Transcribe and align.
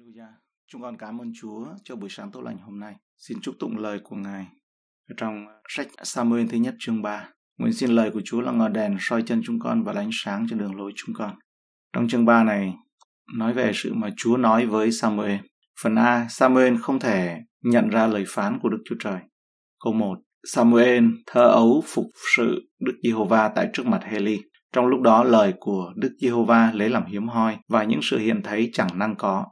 Hallelujah. 0.00 0.32
Chúng 0.68 0.82
con 0.82 0.96
cảm 0.96 1.20
ơn 1.20 1.32
Chúa 1.40 1.66
cho 1.84 1.96
buổi 1.96 2.10
sáng 2.10 2.30
tốt 2.32 2.40
lành 2.40 2.58
hôm 2.58 2.80
nay. 2.80 2.94
Xin 3.18 3.38
chúc 3.42 3.54
tụng 3.58 3.78
lời 3.78 4.00
của 4.04 4.16
Ngài. 4.16 4.46
Trong 5.16 5.48
à, 5.48 5.54
sách 5.68 5.88
Samuel 6.02 6.46
thứ 6.46 6.58
nhất 6.58 6.74
chương 6.78 7.02
3. 7.02 7.28
Nguyện 7.58 7.72
xin 7.72 7.90
lời 7.90 8.10
của 8.10 8.20
Chúa 8.24 8.40
là 8.40 8.52
ngọn 8.52 8.72
đèn 8.72 8.96
soi 9.00 9.22
chân 9.22 9.42
chúng 9.44 9.58
con 9.58 9.84
và 9.84 9.92
ánh 9.96 10.10
sáng 10.12 10.46
cho 10.50 10.56
đường 10.56 10.76
lối 10.76 10.92
chúng 10.96 11.14
con. 11.14 11.34
Trong 11.92 12.08
chương 12.08 12.24
3 12.24 12.44
này 12.44 12.74
nói 13.36 13.52
về 13.52 13.72
sự 13.74 13.94
mà 13.94 14.08
Chúa 14.16 14.36
nói 14.36 14.66
với 14.66 14.92
Samuel. 14.92 15.38
Phần 15.82 15.94
A, 15.94 16.26
Samuel 16.30 16.76
không 16.76 17.00
thể 17.00 17.36
nhận 17.62 17.88
ra 17.88 18.06
lời 18.06 18.24
phán 18.28 18.58
của 18.62 18.68
Đức 18.68 18.82
Chúa 18.84 18.96
Trời. 19.00 19.20
Câu 19.84 19.92
1. 19.92 20.18
Samuel 20.46 21.04
thơ 21.26 21.48
ấu 21.48 21.82
phục 21.86 22.06
sự 22.36 22.68
Đức 22.80 22.98
Giê-hô-va 23.02 23.48
tại 23.48 23.68
trước 23.72 23.86
mặt 23.86 24.00
Heli. 24.04 24.38
Trong 24.72 24.86
lúc 24.86 25.00
đó 25.00 25.24
lời 25.24 25.54
của 25.60 25.92
Đức 25.96 26.16
Giê-hô-va 26.20 26.72
lấy 26.74 26.88
làm 26.88 27.06
hiếm 27.06 27.28
hoi 27.28 27.56
và 27.68 27.84
những 27.84 28.00
sự 28.02 28.18
hiện 28.18 28.40
thấy 28.44 28.70
chẳng 28.72 28.98
năng 28.98 29.16
có. 29.16 29.46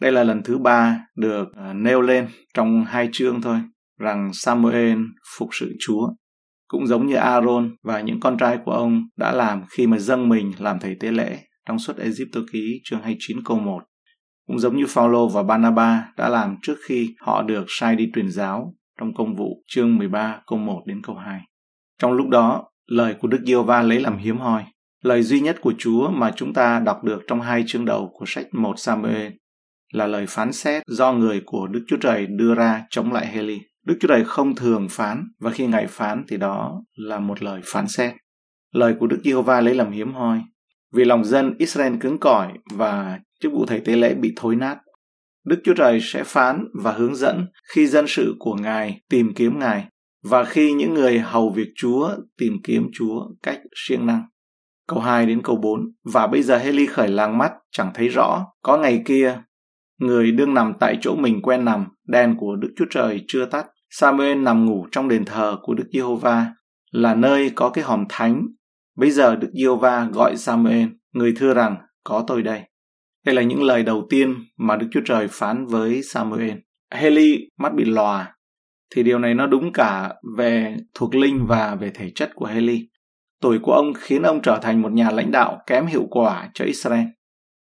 Đây 0.00 0.12
là 0.12 0.24
lần 0.24 0.42
thứ 0.42 0.58
ba 0.58 1.06
được 1.16 1.48
à, 1.56 1.72
nêu 1.72 2.00
lên 2.00 2.28
trong 2.54 2.84
hai 2.84 3.08
chương 3.12 3.42
thôi 3.42 3.58
rằng 3.98 4.30
Samuel 4.32 4.98
phục 5.38 5.48
sự 5.52 5.76
Chúa 5.80 6.08
cũng 6.68 6.86
giống 6.86 7.06
như 7.06 7.14
Aaron 7.14 7.76
và 7.82 8.00
những 8.00 8.20
con 8.20 8.38
trai 8.38 8.58
của 8.64 8.72
ông 8.72 9.02
đã 9.16 9.32
làm 9.32 9.62
khi 9.70 9.86
mà 9.86 9.98
dâng 9.98 10.28
mình 10.28 10.52
làm 10.58 10.78
thầy 10.80 10.96
tế 11.00 11.10
lễ 11.10 11.38
trong 11.66 11.78
suốt 11.78 11.96
Egypto 11.96 12.40
ký 12.52 12.80
chương 12.84 13.02
29 13.02 13.36
câu 13.44 13.58
1. 13.58 13.82
Cũng 14.46 14.58
giống 14.58 14.76
như 14.76 14.84
Phaolô 14.88 15.28
và 15.28 15.42
Barnaba 15.42 16.12
đã 16.16 16.28
làm 16.28 16.56
trước 16.62 16.76
khi 16.86 17.14
họ 17.20 17.42
được 17.42 17.64
sai 17.68 17.96
đi 17.96 18.10
truyền 18.14 18.30
giáo 18.30 18.74
trong 19.00 19.14
công 19.14 19.36
vụ 19.36 19.62
chương 19.66 19.96
13 19.96 20.40
câu 20.46 20.58
1 20.58 20.82
đến 20.86 21.00
câu 21.02 21.16
2. 21.16 21.40
Trong 21.98 22.12
lúc 22.12 22.28
đó, 22.28 22.64
lời 22.86 23.14
của 23.20 23.28
Đức 23.28 23.40
giê 23.46 23.54
va 23.54 23.82
lấy 23.82 24.00
làm 24.00 24.18
hiếm 24.18 24.38
hoi. 24.38 24.64
Lời 25.02 25.22
duy 25.22 25.40
nhất 25.40 25.56
của 25.60 25.74
Chúa 25.78 26.10
mà 26.10 26.32
chúng 26.36 26.54
ta 26.54 26.80
đọc 26.80 27.04
được 27.04 27.22
trong 27.26 27.40
hai 27.40 27.64
chương 27.66 27.84
đầu 27.84 28.10
của 28.12 28.24
sách 28.28 28.46
1 28.52 28.74
Samuel 28.78 29.32
là 29.92 30.06
lời 30.06 30.26
phán 30.28 30.52
xét 30.52 30.82
do 30.86 31.12
người 31.12 31.42
của 31.46 31.66
Đức 31.66 31.84
Chúa 31.88 31.96
Trời 31.96 32.26
đưa 32.26 32.54
ra 32.54 32.82
chống 32.90 33.12
lại 33.12 33.26
Heli. 33.26 33.60
Đức 33.86 33.96
Chúa 34.00 34.08
Trời 34.08 34.24
không 34.24 34.54
thường 34.54 34.86
phán 34.90 35.24
và 35.40 35.50
khi 35.50 35.66
Ngài 35.66 35.86
phán 35.86 36.24
thì 36.28 36.36
đó 36.36 36.82
là 36.94 37.18
một 37.18 37.42
lời 37.42 37.60
phán 37.64 37.88
xét. 37.88 38.14
Lời 38.74 38.94
của 39.00 39.06
Đức 39.06 39.20
Giê-hô-va 39.24 39.60
lấy 39.60 39.74
làm 39.74 39.92
hiếm 39.92 40.12
hoi 40.12 40.40
vì 40.92 41.04
lòng 41.04 41.24
dân 41.24 41.54
Israel 41.58 41.96
cứng 42.00 42.18
cỏi 42.18 42.52
và 42.70 43.18
chức 43.40 43.52
vụ 43.52 43.66
thầy 43.66 43.80
tế 43.80 43.96
lễ 43.96 44.14
bị 44.14 44.32
thối 44.36 44.56
nát. 44.56 44.78
Đức 45.44 45.60
Chúa 45.64 45.74
Trời 45.74 46.00
sẽ 46.02 46.24
phán 46.24 46.64
và 46.82 46.92
hướng 46.92 47.14
dẫn 47.14 47.46
khi 47.74 47.86
dân 47.86 48.04
sự 48.08 48.34
của 48.38 48.54
Ngài 48.54 49.00
tìm 49.10 49.34
kiếm 49.34 49.58
Ngài 49.58 49.84
và 50.24 50.44
khi 50.44 50.72
những 50.72 50.94
người 50.94 51.18
hầu 51.18 51.50
việc 51.50 51.68
Chúa 51.76 52.10
tìm 52.38 52.52
kiếm 52.64 52.86
Chúa 52.92 53.20
cách 53.42 53.60
siêng 53.76 54.06
năng. 54.06 54.22
Câu 54.88 55.00
2 55.00 55.26
đến 55.26 55.42
câu 55.42 55.56
4 55.56 55.80
Và 56.12 56.26
bây 56.26 56.42
giờ 56.42 56.58
Heli 56.58 56.86
khởi 56.86 57.08
làng 57.08 57.38
mắt, 57.38 57.52
chẳng 57.70 57.90
thấy 57.94 58.08
rõ. 58.08 58.46
Có 58.62 58.76
ngày 58.76 59.02
kia, 59.06 59.42
người 60.00 60.32
đương 60.32 60.54
nằm 60.54 60.72
tại 60.80 60.98
chỗ 61.00 61.14
mình 61.16 61.42
quen 61.42 61.64
nằm, 61.64 61.84
đèn 62.08 62.36
của 62.36 62.56
Đức 62.56 62.72
Chúa 62.76 62.84
Trời 62.90 63.24
chưa 63.28 63.44
tắt. 63.44 63.66
Samuel 63.90 64.38
nằm 64.38 64.66
ngủ 64.66 64.86
trong 64.92 65.08
đền 65.08 65.24
thờ 65.24 65.56
của 65.62 65.74
Đức 65.74 65.84
Giê-hô-va, 65.92 66.46
là 66.90 67.14
nơi 67.14 67.50
có 67.54 67.70
cái 67.70 67.84
hòm 67.84 68.04
thánh. 68.08 68.46
Bây 68.96 69.10
giờ 69.10 69.36
Đức 69.36 69.50
Giê-hô-va 69.52 70.08
gọi 70.12 70.36
Samuel, 70.36 70.86
người 71.12 71.32
thưa 71.36 71.54
rằng, 71.54 71.76
có 72.04 72.24
tôi 72.26 72.42
đây. 72.42 72.60
Đây 73.26 73.34
là 73.34 73.42
những 73.42 73.62
lời 73.62 73.82
đầu 73.82 74.06
tiên 74.10 74.34
mà 74.58 74.76
Đức 74.76 74.86
Chúa 74.90 75.00
Trời 75.04 75.28
phán 75.28 75.66
với 75.66 76.02
Samuel. 76.02 76.52
Heli 76.94 77.48
mắt 77.58 77.74
bị 77.74 77.84
lòa, 77.84 78.34
thì 78.94 79.02
điều 79.02 79.18
này 79.18 79.34
nó 79.34 79.46
đúng 79.46 79.72
cả 79.72 80.14
về 80.36 80.76
thuộc 80.94 81.14
linh 81.14 81.46
và 81.46 81.74
về 81.74 81.90
thể 81.94 82.10
chất 82.14 82.30
của 82.34 82.46
Heli. 82.46 82.88
Tuổi 83.40 83.58
của 83.62 83.72
ông 83.72 83.92
khiến 83.98 84.22
ông 84.22 84.42
trở 84.42 84.58
thành 84.62 84.82
một 84.82 84.92
nhà 84.92 85.10
lãnh 85.10 85.30
đạo 85.30 85.58
kém 85.66 85.86
hiệu 85.86 86.06
quả 86.10 86.50
cho 86.54 86.64
Israel. 86.64 87.04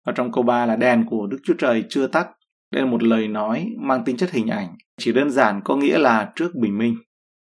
Và 0.06 0.12
trong 0.12 0.33
câu 0.33 0.45
3 0.45 0.67
là 0.67 0.77
đèn 0.77 1.05
của 1.06 1.27
Đức 1.27 1.39
Chúa 1.45 1.55
Trời 1.58 1.84
chưa 1.89 2.06
tắt. 2.06 2.27
Đây 2.72 2.83
là 2.83 2.91
một 2.91 3.03
lời 3.03 3.28
nói 3.28 3.67
mang 3.78 4.05
tính 4.05 4.17
chất 4.17 4.31
hình 4.31 4.47
ảnh, 4.47 4.69
chỉ 4.98 5.12
đơn 5.12 5.31
giản 5.31 5.61
có 5.64 5.77
nghĩa 5.77 5.98
là 5.98 6.33
trước 6.36 6.55
bình 6.55 6.78
minh. 6.78 6.97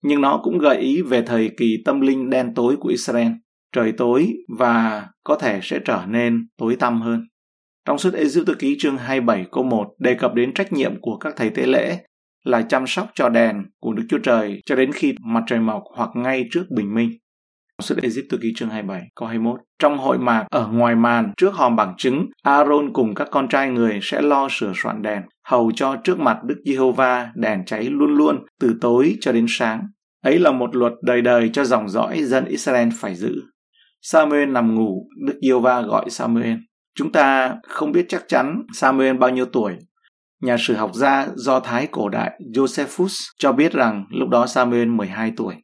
Nhưng 0.03 0.21
nó 0.21 0.41
cũng 0.43 0.59
gợi 0.59 0.77
ý 0.77 1.03
về 1.03 1.23
thời 1.23 1.51
kỳ 1.57 1.77
tâm 1.85 2.01
linh 2.01 2.31
đen 2.31 2.55
tối 2.55 2.77
của 2.81 2.89
Israel. 2.89 3.33
Trời 3.73 3.93
tối 3.93 4.33
và 4.59 5.07
có 5.25 5.37
thể 5.37 5.61
sẽ 5.63 5.79
trở 5.85 6.05
nên 6.09 6.49
tối 6.59 6.77
tăm 6.77 7.01
hơn. 7.01 7.27
Trong 7.87 7.99
suốt 7.99 8.15
Ê-díp-tô 8.15 8.53
ký 8.59 8.77
chương 8.79 8.97
27 8.97 9.47
câu 9.53 9.65
1 9.65 9.87
đề 9.99 10.15
cập 10.15 10.35
đến 10.35 10.55
trách 10.55 10.73
nhiệm 10.73 11.01
của 11.01 11.17
các 11.17 11.35
thầy 11.37 11.51
tế 11.51 11.67
lễ 11.67 11.99
là 12.45 12.63
chăm 12.63 12.87
sóc 12.87 13.11
cho 13.15 13.29
đèn 13.29 13.63
của 13.81 13.93
Đức 13.93 14.03
Chúa 14.09 14.19
Trời 14.19 14.63
cho 14.67 14.77
đến 14.77 14.93
khi 14.93 15.15
mặt 15.21 15.43
trời 15.47 15.61
mọc 15.61 15.83
hoặc 15.97 16.11
ngay 16.15 16.45
trước 16.51 16.65
bình 16.77 16.95
minh. 16.95 17.11
Xuất 17.83 18.03
Egypto 18.03 18.37
ký 18.43 18.53
chương 18.57 18.69
27, 18.69 19.03
câu 19.15 19.29
21. 19.29 19.61
Trong 19.79 19.99
hội 19.99 20.19
mạc 20.19 20.47
ở 20.51 20.67
ngoài 20.67 20.95
màn 20.95 21.33
trước 21.37 21.55
hòm 21.55 21.77
bằng 21.77 21.95
chứng, 21.99 22.27
Aaron 22.43 22.93
cùng 22.93 23.15
các 23.15 23.29
con 23.31 23.49
trai 23.49 23.69
người 23.69 23.99
sẽ 24.03 24.23
lo 24.23 24.49
sửa 24.51 24.73
soạn 24.77 25.03
đèn, 25.03 25.23
hầu 25.45 25.73
cho 25.75 25.97
trước 26.05 26.21
mặt 26.21 26.39
Đức 26.45 26.63
Giê-hô-va 26.65 27.33
đèn 27.35 27.65
cháy 27.65 27.85
luôn 27.85 28.15
luôn 28.15 28.45
từ 28.61 28.75
tối 28.81 29.17
cho 29.21 29.33
đến 29.33 29.47
sáng. 29.49 29.87
Ấy 30.25 30.39
là 30.39 30.53
một 30.53 30.77
luật 30.77 30.93
đời 31.03 31.23
đời 31.23 31.51
cho 31.53 31.65
dòng 31.65 31.89
dõi 31.89 32.23
dân 32.25 32.45
Israel 32.45 32.89
phải 32.99 33.15
giữ. 33.15 33.43
Samuel 34.03 34.49
nằm 34.49 34.75
ngủ, 34.75 35.09
Đức 35.27 35.39
Giê-hô-va 35.43 35.81
gọi 35.81 36.11
Samuel. 36.11 36.57
Chúng 36.97 37.13
ta 37.13 37.55
không 37.69 37.93
biết 37.93 38.07
chắc 38.09 38.25
chắn 38.29 38.63
Samuel 38.75 39.17
bao 39.17 39.31
nhiêu 39.31 39.47
tuổi. 39.47 39.77
Nhà 40.43 40.57
sử 40.59 40.75
học 40.75 40.91
gia 40.95 41.27
Do 41.35 41.61
Thái 41.61 41.87
cổ 41.91 42.09
đại 42.09 42.41
Josephus 42.55 43.31
cho 43.39 43.53
biết 43.53 43.73
rằng 43.73 44.05
lúc 44.11 44.29
đó 44.29 44.47
Samuel 44.47 44.89
12 44.89 45.33
tuổi. 45.37 45.55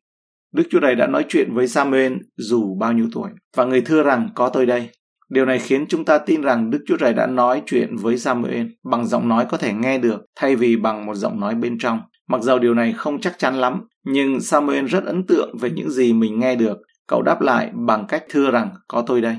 Đức 0.53 0.63
Chúa 0.71 0.81
Trời 0.81 0.95
đã 0.95 1.07
nói 1.07 1.25
chuyện 1.29 1.53
với 1.53 1.69
Samuel 1.69 2.13
dù 2.37 2.77
bao 2.81 2.93
nhiêu 2.93 3.09
tuổi 3.13 3.31
và 3.57 3.65
người 3.65 3.81
thưa 3.81 4.03
rằng 4.03 4.29
có 4.35 4.49
tôi 4.49 4.67
đây. 4.67 4.89
Điều 5.29 5.47
này 5.47 5.59
khiến 5.59 5.87
chúng 5.89 6.05
ta 6.05 6.19
tin 6.19 6.43
rằng 6.43 6.71
Đức 6.71 6.79
Chúa 6.87 6.97
Trời 6.97 7.15
đã 7.15 7.27
nói 7.27 7.63
chuyện 7.67 7.97
với 7.97 8.19
Samuel 8.19 8.67
bằng 8.85 9.07
giọng 9.07 9.29
nói 9.29 9.47
có 9.49 9.57
thể 9.57 9.73
nghe 9.73 9.99
được 9.99 10.25
thay 10.37 10.57
vì 10.57 10.77
bằng 10.77 11.07
một 11.07 11.15
giọng 11.15 11.41
nói 11.41 11.55
bên 11.55 11.79
trong. 11.79 12.01
Mặc 12.29 12.43
dầu 12.43 12.59
điều 12.59 12.75
này 12.75 12.93
không 12.93 13.21
chắc 13.21 13.39
chắn 13.39 13.55
lắm, 13.55 13.81
nhưng 14.05 14.41
Samuel 14.41 14.87
rất 14.87 15.05
ấn 15.05 15.27
tượng 15.27 15.57
về 15.61 15.71
những 15.71 15.91
gì 15.91 16.13
mình 16.13 16.39
nghe 16.39 16.57
được. 16.57 16.79
Cậu 17.07 17.23
đáp 17.23 17.41
lại 17.41 17.71
bằng 17.87 18.05
cách 18.09 18.25
thưa 18.29 18.51
rằng 18.51 18.71
có 18.89 19.05
tôi 19.07 19.21
đây. 19.21 19.37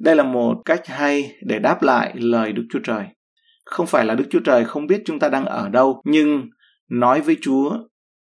Đây 0.00 0.16
là 0.16 0.22
một 0.22 0.54
cách 0.64 0.86
hay 0.86 1.32
để 1.42 1.58
đáp 1.58 1.82
lại 1.82 2.12
lời 2.16 2.52
Đức 2.52 2.62
Chúa 2.70 2.80
Trời. 2.84 3.04
Không 3.64 3.86
phải 3.86 4.04
là 4.04 4.14
Đức 4.14 4.24
Chúa 4.30 4.40
Trời 4.40 4.64
không 4.64 4.86
biết 4.86 5.02
chúng 5.04 5.18
ta 5.18 5.28
đang 5.28 5.44
ở 5.44 5.68
đâu, 5.68 6.02
nhưng 6.04 6.48
nói 6.90 7.20
với 7.20 7.36
Chúa 7.40 7.78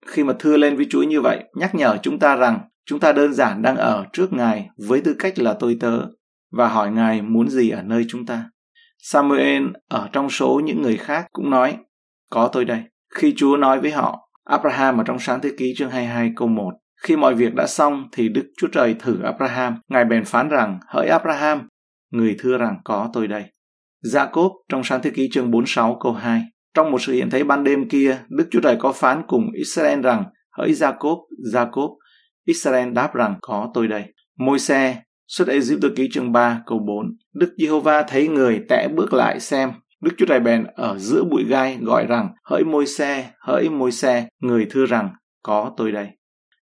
khi 0.07 0.23
mà 0.23 0.33
thưa 0.39 0.57
lên 0.57 0.75
với 0.75 0.87
Chúa 0.89 1.03
như 1.03 1.21
vậy, 1.21 1.43
nhắc 1.53 1.75
nhở 1.75 1.97
chúng 2.01 2.19
ta 2.19 2.35
rằng 2.35 2.59
chúng 2.85 2.99
ta 2.99 3.11
đơn 3.11 3.33
giản 3.33 3.61
đang 3.61 3.75
ở 3.75 4.05
trước 4.13 4.33
Ngài 4.33 4.69
với 4.87 5.01
tư 5.01 5.15
cách 5.19 5.39
là 5.39 5.53
tôi 5.59 5.77
tớ 5.79 6.01
và 6.51 6.67
hỏi 6.67 6.91
Ngài 6.91 7.21
muốn 7.21 7.49
gì 7.49 7.69
ở 7.69 7.81
nơi 7.81 8.05
chúng 8.07 8.25
ta. 8.25 8.45
Samuel 8.97 9.63
ở 9.89 10.09
trong 10.11 10.29
số 10.29 10.61
những 10.63 10.81
người 10.81 10.97
khác 10.97 11.27
cũng 11.31 11.49
nói, 11.49 11.77
có 12.29 12.49
tôi 12.51 12.65
đây. 12.65 12.83
Khi 13.15 13.33
Chúa 13.37 13.57
nói 13.57 13.79
với 13.79 13.91
họ, 13.91 14.29
Abraham 14.43 14.97
ở 14.97 15.03
trong 15.03 15.19
sáng 15.19 15.39
thế 15.41 15.49
ký 15.57 15.73
chương 15.77 15.89
22 15.89 16.31
câu 16.35 16.47
1, 16.47 16.71
khi 17.03 17.15
mọi 17.15 17.35
việc 17.35 17.55
đã 17.55 17.67
xong 17.67 18.07
thì 18.11 18.29
Đức 18.29 18.51
Chúa 18.57 18.67
Trời 18.67 18.95
thử 18.99 19.21
Abraham, 19.23 19.75
Ngài 19.87 20.05
bèn 20.05 20.25
phán 20.25 20.49
rằng, 20.49 20.79
hỡi 20.87 21.07
Abraham, 21.07 21.67
người 22.11 22.35
thưa 22.39 22.57
rằng 22.57 22.77
có 22.83 23.09
tôi 23.13 23.27
đây. 23.27 23.43
Jacob 24.03 24.51
trong 24.69 24.83
sáng 24.83 25.01
thế 25.03 25.09
ký 25.09 25.29
chương 25.31 25.51
46 25.51 25.97
câu 25.99 26.13
2, 26.13 26.41
trong 26.73 26.91
một 26.91 27.01
sự 27.01 27.13
hiện 27.13 27.29
thấy 27.29 27.43
ban 27.43 27.63
đêm 27.63 27.89
kia, 27.89 28.17
Đức 28.29 28.47
Chúa 28.51 28.59
Trời 28.59 28.75
có 28.79 28.91
phán 28.91 29.21
cùng 29.27 29.51
Israel 29.53 30.01
rằng, 30.01 30.23
hỡi 30.57 30.71
Jacob, 30.71 31.17
Jacob, 31.53 31.97
Israel 32.45 32.91
đáp 32.91 33.13
rằng 33.13 33.35
có 33.41 33.71
tôi 33.73 33.87
đây. 33.87 34.03
Môi 34.37 34.59
xe, 34.59 35.01
xuất 35.27 35.47
Ai 35.47 35.59
Cập 35.81 35.91
ký 35.95 36.09
chương 36.11 36.31
3 36.31 36.61
câu 36.65 36.79
4. 36.79 37.05
Đức 37.33 37.53
Giê-hô-va 37.57 38.03
thấy 38.03 38.27
người 38.27 38.61
tẽ 38.69 38.87
bước 38.87 39.13
lại 39.13 39.39
xem. 39.39 39.71
Đức 40.01 40.11
Chúa 40.17 40.25
Trời 40.25 40.39
bèn 40.39 40.63
ở 40.75 40.97
giữa 40.97 41.23
bụi 41.23 41.43
gai 41.43 41.77
gọi 41.81 42.05
rằng, 42.05 42.29
hỡi 42.43 42.63
môi 42.63 42.85
xe, 42.85 43.29
hỡi 43.39 43.69
môi 43.69 43.91
xe, 43.91 44.27
người 44.39 44.67
thưa 44.69 44.85
rằng, 44.85 45.09
có 45.43 45.73
tôi 45.77 45.91
đây. 45.91 46.07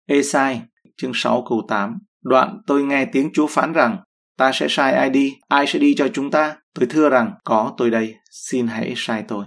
Ê 0.07 0.23
sai, 0.23 0.61
chương 0.97 1.11
6 1.13 1.45
câu 1.49 1.65
8. 1.67 1.97
Đoạn 2.23 2.57
tôi 2.67 2.83
nghe 2.83 3.05
tiếng 3.05 3.29
Chúa 3.33 3.47
phán 3.47 3.73
rằng, 3.73 3.97
ta 4.37 4.51
sẽ 4.53 4.67
sai 4.69 4.93
ai 4.93 5.09
đi, 5.09 5.33
ai 5.47 5.67
sẽ 5.67 5.79
đi 5.79 5.95
cho 5.95 6.07
chúng 6.07 6.31
ta? 6.31 6.55
Tôi 6.79 6.87
thưa 6.89 7.09
rằng, 7.09 7.31
có 7.43 7.73
tôi 7.77 7.89
đây, 7.89 8.15
xin 8.31 8.67
hãy 8.67 8.93
sai 8.95 9.23
tôi 9.27 9.45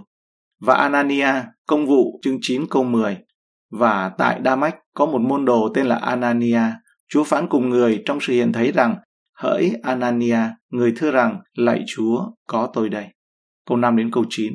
và 0.61 0.75
Anania, 0.75 1.33
công 1.67 1.85
vụ 1.85 2.19
chương 2.21 2.37
9 2.41 2.65
câu 2.69 2.83
10. 2.83 3.17
Và 3.71 4.11
tại 4.17 4.39
Đa-mách 4.39 4.75
có 4.93 5.05
một 5.05 5.21
môn 5.21 5.45
đồ 5.45 5.69
tên 5.73 5.85
là 5.85 5.95
Anania. 5.95 6.61
Chúa 7.09 7.23
phán 7.23 7.47
cùng 7.47 7.69
người 7.69 8.01
trong 8.05 8.19
sự 8.21 8.33
hiện 8.33 8.53
thấy 8.53 8.71
rằng, 8.71 8.95
hỡi 9.37 9.73
Anania, 9.83 10.37
người 10.69 10.93
thưa 10.95 11.11
rằng, 11.11 11.39
lạy 11.53 11.83
Chúa, 11.87 12.25
có 12.47 12.69
tôi 12.73 12.89
đây. 12.89 13.05
Câu 13.67 13.77
5 13.77 13.95
đến 13.95 14.11
câu 14.11 14.25
9. 14.29 14.53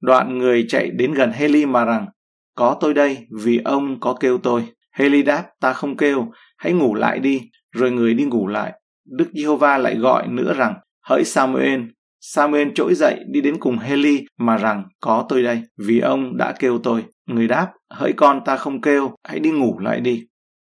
Đoạn 0.00 0.38
người 0.38 0.64
chạy 0.68 0.90
đến 0.90 1.14
gần 1.14 1.32
Heli 1.32 1.66
mà 1.66 1.84
rằng, 1.84 2.06
có 2.54 2.76
tôi 2.80 2.94
đây 2.94 3.26
vì 3.44 3.60
ông 3.64 4.00
có 4.00 4.16
kêu 4.20 4.38
tôi. 4.38 4.64
Heli 4.92 5.22
đáp, 5.22 5.44
ta 5.60 5.72
không 5.72 5.96
kêu, 5.96 6.32
hãy 6.56 6.72
ngủ 6.72 6.94
lại 6.94 7.18
đi. 7.18 7.40
Rồi 7.72 7.90
người 7.90 8.14
đi 8.14 8.24
ngủ 8.24 8.46
lại. 8.46 8.72
Đức 9.04 9.30
Giê-hô-va 9.34 9.78
lại 9.78 9.96
gọi 9.96 10.28
nữa 10.28 10.54
rằng, 10.56 10.74
hỡi 11.02 11.24
Samuel, 11.24 11.80
Samuel 12.26 12.68
trỗi 12.74 12.94
dậy 12.94 13.20
đi 13.26 13.40
đến 13.40 13.58
cùng 13.60 13.78
Heli 13.78 14.24
mà 14.38 14.56
rằng 14.56 14.84
có 15.00 15.26
tôi 15.28 15.42
đây, 15.42 15.62
vì 15.78 16.00
ông 16.00 16.36
đã 16.36 16.54
kêu 16.58 16.78
tôi. 16.78 17.04
Người 17.26 17.48
đáp, 17.48 17.72
hỡi 17.90 18.12
con 18.12 18.40
ta 18.44 18.56
không 18.56 18.80
kêu, 18.80 19.14
hãy 19.28 19.40
đi 19.40 19.50
ngủ 19.50 19.78
lại 19.78 20.00
đi. 20.00 20.26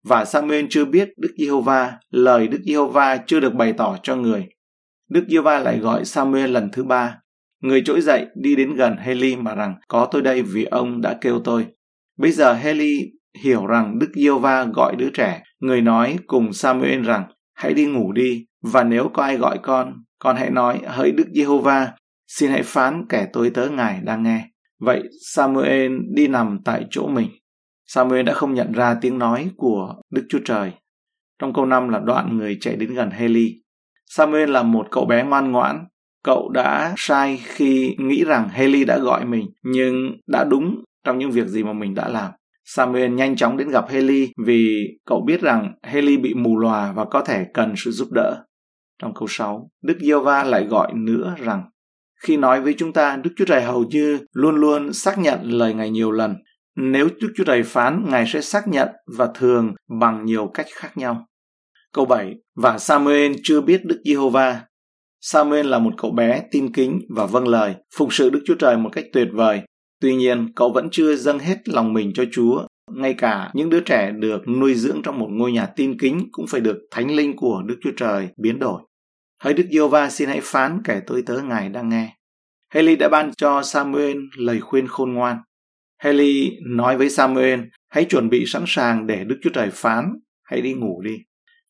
Và 0.04 0.24
Samuel 0.24 0.64
chưa 0.70 0.84
biết 0.84 1.08
Đức 1.16 1.34
Giê-hô-va, 1.38 1.92
lời 2.10 2.48
Đức 2.48 2.58
Giê-hô-va 2.66 3.16
chưa 3.26 3.40
được 3.40 3.54
bày 3.54 3.72
tỏ 3.72 3.96
cho 4.02 4.16
người. 4.16 4.46
Đức 5.10 5.24
Giê-hô-va 5.28 5.58
lại 5.58 5.78
gọi 5.78 6.04
Samuel 6.04 6.50
lần 6.50 6.68
thứ 6.72 6.84
ba. 6.84 7.18
Người 7.62 7.82
trỗi 7.84 8.00
dậy 8.00 8.26
đi 8.34 8.56
đến 8.56 8.74
gần 8.74 8.96
Heli 8.96 9.36
mà 9.36 9.54
rằng 9.54 9.74
có 9.88 10.08
tôi 10.10 10.22
đây 10.22 10.42
vì 10.42 10.64
ông 10.64 11.00
đã 11.00 11.18
kêu 11.20 11.40
tôi. 11.44 11.66
Bây 12.18 12.30
giờ 12.30 12.54
Heli 12.54 13.00
hiểu 13.44 13.66
rằng 13.66 13.98
Đức 13.98 14.10
giê 14.14 14.30
va 14.40 14.64
gọi 14.64 14.96
đứa 14.96 15.10
trẻ. 15.14 15.42
Người 15.60 15.80
nói 15.80 16.16
cùng 16.26 16.52
Samuel 16.52 17.02
rằng 17.02 17.24
hãy 17.54 17.74
đi 17.74 17.86
ngủ 17.86 18.12
đi 18.12 18.46
và 18.62 18.84
nếu 18.84 19.10
có 19.14 19.22
ai 19.22 19.36
gọi 19.36 19.58
con, 19.62 20.03
con 20.18 20.36
hãy 20.36 20.50
nói 20.50 20.80
hỡi 20.86 21.12
Đức 21.12 21.26
giê 21.34 21.44
va 21.62 21.92
xin 22.28 22.50
hãy 22.50 22.62
phán 22.62 23.06
kẻ 23.08 23.26
tôi 23.32 23.50
tớ 23.50 23.68
ngài 23.68 24.00
đang 24.02 24.22
nghe. 24.22 24.48
Vậy 24.80 25.02
Samuel 25.34 25.92
đi 26.14 26.28
nằm 26.28 26.58
tại 26.64 26.84
chỗ 26.90 27.08
mình. 27.08 27.28
Samuel 27.86 28.22
đã 28.22 28.34
không 28.34 28.54
nhận 28.54 28.72
ra 28.72 28.94
tiếng 29.00 29.18
nói 29.18 29.50
của 29.56 29.94
Đức 30.10 30.26
Chúa 30.28 30.38
Trời. 30.44 30.72
Trong 31.38 31.52
câu 31.52 31.66
5 31.66 31.88
là 31.88 31.98
đoạn 31.98 32.38
người 32.38 32.58
chạy 32.60 32.76
đến 32.76 32.94
gần 32.94 33.10
Heli. 33.10 33.62
Samuel 34.06 34.50
là 34.50 34.62
một 34.62 34.86
cậu 34.90 35.06
bé 35.06 35.24
ngoan 35.24 35.52
ngoãn. 35.52 35.84
Cậu 36.22 36.48
đã 36.48 36.94
sai 36.96 37.40
khi 37.44 37.96
nghĩ 37.98 38.24
rằng 38.24 38.48
Heli 38.48 38.84
đã 38.84 38.98
gọi 38.98 39.24
mình, 39.24 39.46
nhưng 39.62 39.94
đã 40.26 40.44
đúng 40.44 40.84
trong 41.04 41.18
những 41.18 41.30
việc 41.30 41.46
gì 41.46 41.62
mà 41.62 41.72
mình 41.72 41.94
đã 41.94 42.08
làm. 42.08 42.32
Samuel 42.64 43.10
nhanh 43.10 43.36
chóng 43.36 43.56
đến 43.56 43.68
gặp 43.68 43.88
Heli 43.88 44.32
vì 44.46 44.88
cậu 45.06 45.24
biết 45.26 45.40
rằng 45.40 45.74
Heli 45.82 46.16
bị 46.16 46.34
mù 46.34 46.58
lòa 46.58 46.92
và 46.92 47.04
có 47.04 47.20
thể 47.20 47.46
cần 47.54 47.74
sự 47.76 47.90
giúp 47.90 48.08
đỡ. 48.12 48.44
Trong 48.98 49.14
câu 49.14 49.28
6, 49.28 49.70
Đức 49.82 49.98
giê 50.00 50.14
va 50.14 50.44
lại 50.44 50.66
gọi 50.66 50.92
nữa 50.94 51.34
rằng 51.38 51.64
khi 52.24 52.36
nói 52.36 52.60
với 52.60 52.74
chúng 52.78 52.92
ta, 52.92 53.16
Đức 53.16 53.30
Chúa 53.36 53.44
Trời 53.44 53.62
hầu 53.62 53.84
như 53.84 54.18
luôn 54.32 54.56
luôn 54.56 54.92
xác 54.92 55.18
nhận 55.18 55.40
lời 55.42 55.74
Ngài 55.74 55.90
nhiều 55.90 56.10
lần. 56.10 56.34
Nếu 56.76 57.08
Đức 57.20 57.32
Chúa 57.36 57.44
Trời 57.44 57.62
phán, 57.62 58.04
Ngài 58.08 58.24
sẽ 58.26 58.40
xác 58.40 58.68
nhận 58.68 58.88
và 59.16 59.28
thường 59.34 59.74
bằng 60.00 60.24
nhiều 60.24 60.50
cách 60.54 60.66
khác 60.74 60.96
nhau. 60.96 61.26
Câu 61.92 62.04
7. 62.04 62.34
Và 62.56 62.78
Samuel 62.78 63.32
chưa 63.42 63.60
biết 63.60 63.84
Đức 63.84 64.00
Giê-hô-va. 64.04 64.60
Samuel 65.20 65.66
là 65.66 65.78
một 65.78 65.94
cậu 65.96 66.10
bé 66.10 66.42
tin 66.50 66.72
kính 66.72 67.00
và 67.16 67.26
vâng 67.26 67.48
lời, 67.48 67.74
phục 67.96 68.14
sự 68.14 68.30
Đức 68.30 68.40
Chúa 68.46 68.54
Trời 68.54 68.76
một 68.76 68.90
cách 68.92 69.04
tuyệt 69.12 69.28
vời. 69.32 69.60
Tuy 70.00 70.14
nhiên, 70.14 70.52
cậu 70.56 70.72
vẫn 70.72 70.88
chưa 70.90 71.16
dâng 71.16 71.38
hết 71.38 71.68
lòng 71.68 71.92
mình 71.92 72.12
cho 72.14 72.24
Chúa. 72.32 72.66
Ngay 72.90 73.14
cả 73.14 73.50
những 73.54 73.70
đứa 73.70 73.80
trẻ 73.80 74.10
được 74.10 74.48
nuôi 74.48 74.74
dưỡng 74.74 75.02
trong 75.02 75.18
một 75.18 75.28
ngôi 75.30 75.52
nhà 75.52 75.66
tin 75.66 75.98
kính 75.98 76.28
cũng 76.32 76.46
phải 76.46 76.60
được 76.60 76.78
thánh 76.90 77.10
linh 77.10 77.36
của 77.36 77.62
Đức 77.66 77.76
Chúa 77.80 77.92
Trời 77.96 78.28
biến 78.36 78.58
đổi. 78.58 78.82
Hỡi 79.42 79.54
Đức 79.54 79.64
Giê-hô-va 79.70 80.10
xin 80.10 80.28
hãy 80.28 80.40
phán 80.42 80.82
kẻ 80.84 81.00
tôi 81.06 81.22
tớ 81.26 81.40
Ngài 81.42 81.68
đang 81.68 81.88
nghe. 81.88 82.16
Heli 82.74 82.96
đã 82.96 83.08
ban 83.08 83.30
cho 83.36 83.62
Samuel 83.62 84.16
lời 84.38 84.60
khuyên 84.60 84.86
khôn 84.86 85.12
ngoan. 85.12 85.38
Heli 86.02 86.50
nói 86.66 86.96
với 86.96 87.10
Samuel, 87.10 87.60
hãy 87.88 88.04
chuẩn 88.04 88.28
bị 88.28 88.44
sẵn 88.46 88.64
sàng 88.66 89.06
để 89.06 89.24
Đức 89.24 89.36
Chúa 89.42 89.50
Trời 89.50 89.70
phán, 89.72 90.12
hãy 90.42 90.60
đi 90.60 90.74
ngủ 90.74 91.02
đi. 91.02 91.16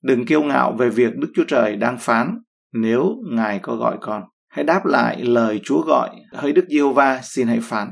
Đừng 0.02 0.26
kiêu 0.26 0.42
ngạo 0.42 0.76
về 0.78 0.90
việc 0.90 1.16
Đức 1.16 1.28
Chúa 1.34 1.44
Trời 1.44 1.76
đang 1.76 1.98
phán, 1.98 2.38
nếu 2.72 3.16
Ngài 3.30 3.58
có 3.58 3.76
gọi 3.76 3.96
con. 4.00 4.22
Hãy 4.48 4.64
đáp 4.64 4.86
lại 4.86 5.22
lời 5.22 5.60
Chúa 5.64 5.82
gọi, 5.82 6.10
hỡi 6.32 6.52
Đức 6.52 6.64
Giê-hô-va 6.68 7.20
xin 7.22 7.46
hãy 7.46 7.60
phán. 7.62 7.88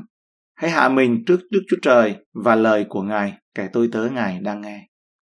Hãy 0.55 0.71
hạ 0.71 0.89
mình 0.89 1.25
trước 1.25 1.39
Đức 1.51 1.61
Chúa 1.69 1.77
Trời 1.81 2.15
và 2.33 2.55
lời 2.55 2.85
của 2.89 3.01
Ngài, 3.01 3.33
kẻ 3.55 3.69
tôi 3.73 3.89
tớ 3.91 4.09
Ngài 4.09 4.39
đang 4.39 4.61
nghe. 4.61 4.87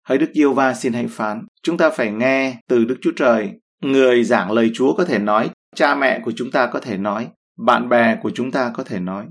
Hỡi 0.09 0.19
Đức 0.19 0.31
Giê-hô-va 0.35 0.75
xin 0.75 0.93
hãy 0.93 1.06
phán. 1.06 1.47
Chúng 1.62 1.76
ta 1.76 1.91
phải 1.91 2.12
nghe 2.12 2.56
từ 2.69 2.85
Đức 2.85 2.97
Chúa 3.00 3.12
Trời. 3.17 3.50
Người 3.82 4.25
giảng 4.25 4.53
lời 4.53 4.70
Chúa 4.75 4.94
có 4.94 5.05
thể 5.05 5.19
nói, 5.19 5.50
cha 5.76 5.94
mẹ 5.94 6.20
của 6.25 6.32
chúng 6.37 6.50
ta 6.50 6.67
có 6.67 6.81
thể 6.81 6.97
nói, 6.97 7.29
bạn 7.59 7.88
bè 7.88 8.17
của 8.23 8.31
chúng 8.35 8.50
ta 8.50 8.70
có 8.75 8.82
thể 8.82 9.00
nói 9.00 9.26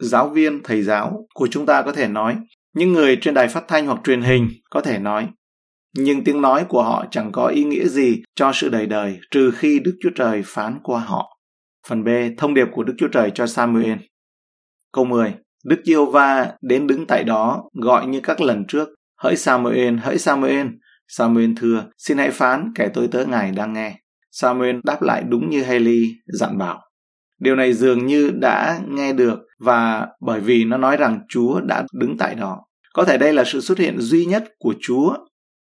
giáo 0.00 0.28
viên 0.28 0.62
thầy 0.62 0.82
giáo 0.82 1.26
của 1.34 1.48
chúng 1.50 1.66
ta 1.66 1.82
có 1.82 1.92
thể 1.92 2.08
nói 2.08 2.36
những 2.74 2.92
người 2.92 3.18
trên 3.20 3.34
đài 3.34 3.48
phát 3.48 3.64
thanh 3.68 3.86
hoặc 3.86 4.00
truyền 4.04 4.22
hình 4.22 4.48
có 4.70 4.80
thể 4.80 4.98
nói 4.98 5.28
nhưng 5.96 6.24
tiếng 6.24 6.40
nói 6.42 6.64
của 6.68 6.82
họ 6.82 7.04
chẳng 7.10 7.32
có 7.32 7.46
ý 7.46 7.64
nghĩa 7.64 7.86
gì 7.86 8.22
cho 8.34 8.52
sự 8.54 8.68
đời 8.68 8.86
đời 8.86 9.18
trừ 9.30 9.50
khi 9.50 9.78
Đức 9.78 9.96
Chúa 10.02 10.10
Trời 10.14 10.42
phán 10.44 10.78
qua 10.82 11.00
họ. 11.00 11.36
Phần 11.88 12.04
B, 12.04 12.08
thông 12.38 12.54
điệp 12.54 12.66
của 12.72 12.84
Đức 12.84 12.94
Chúa 12.98 13.08
Trời 13.08 13.30
cho 13.34 13.46
Samuel. 13.46 13.98
Câu 14.92 15.04
10. 15.04 15.34
Đức 15.64 15.80
Giê-hô-va 15.84 16.52
đến 16.62 16.86
đứng 16.86 17.06
tại 17.06 17.24
đó, 17.24 17.70
gọi 17.72 18.06
như 18.06 18.20
các 18.20 18.40
lần 18.40 18.64
trước. 18.68 18.88
Hỡi 19.18 19.36
Samuel, 19.36 19.96
hỡi 19.96 20.18
Samuel. 20.18 20.66
Samuel 21.08 21.50
thưa, 21.56 21.84
xin 21.98 22.18
hãy 22.18 22.30
phán 22.30 22.72
kẻ 22.74 22.88
tôi 22.94 23.08
tớ 23.08 23.24
ngài 23.24 23.50
đang 23.50 23.72
nghe. 23.72 24.00
Samuel 24.30 24.76
đáp 24.84 25.02
lại 25.02 25.24
đúng 25.28 25.50
như 25.50 25.62
Haley 25.62 26.02
dặn 26.26 26.58
bảo. 26.58 26.80
Điều 27.40 27.56
này 27.56 27.72
dường 27.72 28.06
như 28.06 28.30
đã 28.30 28.80
nghe 28.88 29.12
được 29.12 29.38
và 29.58 30.08
bởi 30.20 30.40
vì 30.40 30.64
nó 30.64 30.76
nói 30.76 30.96
rằng 30.96 31.20
Chúa 31.28 31.60
đã 31.60 31.84
đứng 31.92 32.16
tại 32.18 32.34
đó. 32.34 32.58
Có 32.92 33.04
thể 33.04 33.18
đây 33.18 33.32
là 33.32 33.44
sự 33.46 33.60
xuất 33.60 33.78
hiện 33.78 33.98
duy 33.98 34.24
nhất 34.24 34.44
của 34.58 34.74
Chúa. 34.80 35.14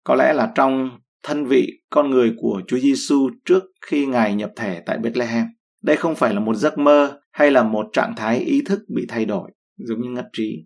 Có 0.04 0.16
lẽ 0.16 0.34
là 0.34 0.52
trong 0.56 0.90
thân 1.24 1.46
vị 1.46 1.68
con 1.90 2.10
người 2.10 2.34
của 2.38 2.62
Chúa 2.68 2.78
Giêsu 2.78 3.30
trước 3.46 3.64
khi 3.86 4.06
Ngài 4.06 4.36
nhập 4.36 4.52
thể 4.56 4.82
tại 4.86 4.98
Bethlehem. 4.98 5.46
Đây 5.84 5.96
không 5.96 6.16
phải 6.16 6.34
là 6.34 6.40
một 6.40 6.56
giấc 6.56 6.78
mơ 6.78 7.20
hay 7.34 7.52
là 7.52 7.64
một 7.64 7.86
trạng 7.94 8.16
thái 8.16 8.40
ý 8.40 8.62
thức 8.66 8.80
bị 8.96 9.06
thay 9.10 9.26
đổi, 9.26 9.52
giống 9.78 10.02
như 10.02 10.10
ngất 10.10 10.26
trí. 10.34 10.66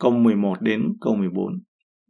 Câu 0.00 0.10
11 0.10 0.60
đến 0.60 0.82
câu 1.00 1.14
14. 1.14 1.46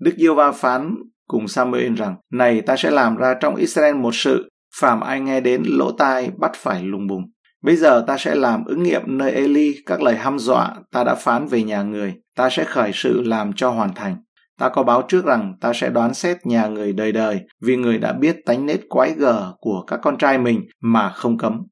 Đức 0.00 0.14
Giêsu 0.19 0.35
va 0.35 0.52
phán 0.52 0.94
cùng 1.29 1.49
Samuel 1.49 1.94
rằng, 1.94 2.17
Này 2.32 2.61
ta 2.61 2.76
sẽ 2.76 2.91
làm 2.91 3.17
ra 3.17 3.35
trong 3.41 3.55
Israel 3.55 3.94
một 3.94 4.14
sự, 4.14 4.49
phàm 4.81 5.00
ai 5.00 5.20
nghe 5.20 5.41
đến 5.41 5.62
lỗ 5.67 5.93
tai 5.93 6.31
bắt 6.38 6.52
phải 6.55 6.82
lùng 6.82 7.06
bùng. 7.06 7.23
Bây 7.62 7.76
giờ 7.76 8.05
ta 8.06 8.17
sẽ 8.19 8.35
làm 8.35 8.64
ứng 8.64 8.82
nghiệm 8.82 9.02
nơi 9.06 9.32
Eli 9.32 9.75
các 9.87 10.02
lời 10.02 10.17
hăm 10.17 10.38
dọa 10.38 10.75
ta 10.93 11.05
đã 11.05 11.14
phán 11.14 11.47
về 11.47 11.62
nhà 11.62 11.82
người. 11.82 12.14
Ta 12.37 12.50
sẽ 12.50 12.64
khởi 12.64 12.90
sự 12.94 13.23
làm 13.23 13.52
cho 13.52 13.70
hoàn 13.70 13.94
thành. 13.94 14.17
Ta 14.58 14.69
có 14.69 14.82
báo 14.82 15.02
trước 15.02 15.25
rằng 15.25 15.55
ta 15.61 15.73
sẽ 15.73 15.90
đoán 15.90 16.14
xét 16.14 16.47
nhà 16.47 16.67
người 16.67 16.93
đời 16.93 17.12
đời 17.12 17.40
vì 17.62 17.76
người 17.76 17.99
đã 17.99 18.12
biết 18.12 18.37
tánh 18.47 18.67
nết 18.67 18.81
quái 18.88 19.12
gở 19.12 19.52
của 19.58 19.85
các 19.87 20.00
con 20.02 20.19
trai 20.19 20.38
mình 20.38 20.61
mà 20.81 21.11
không 21.11 21.38
cấm. 21.38 21.62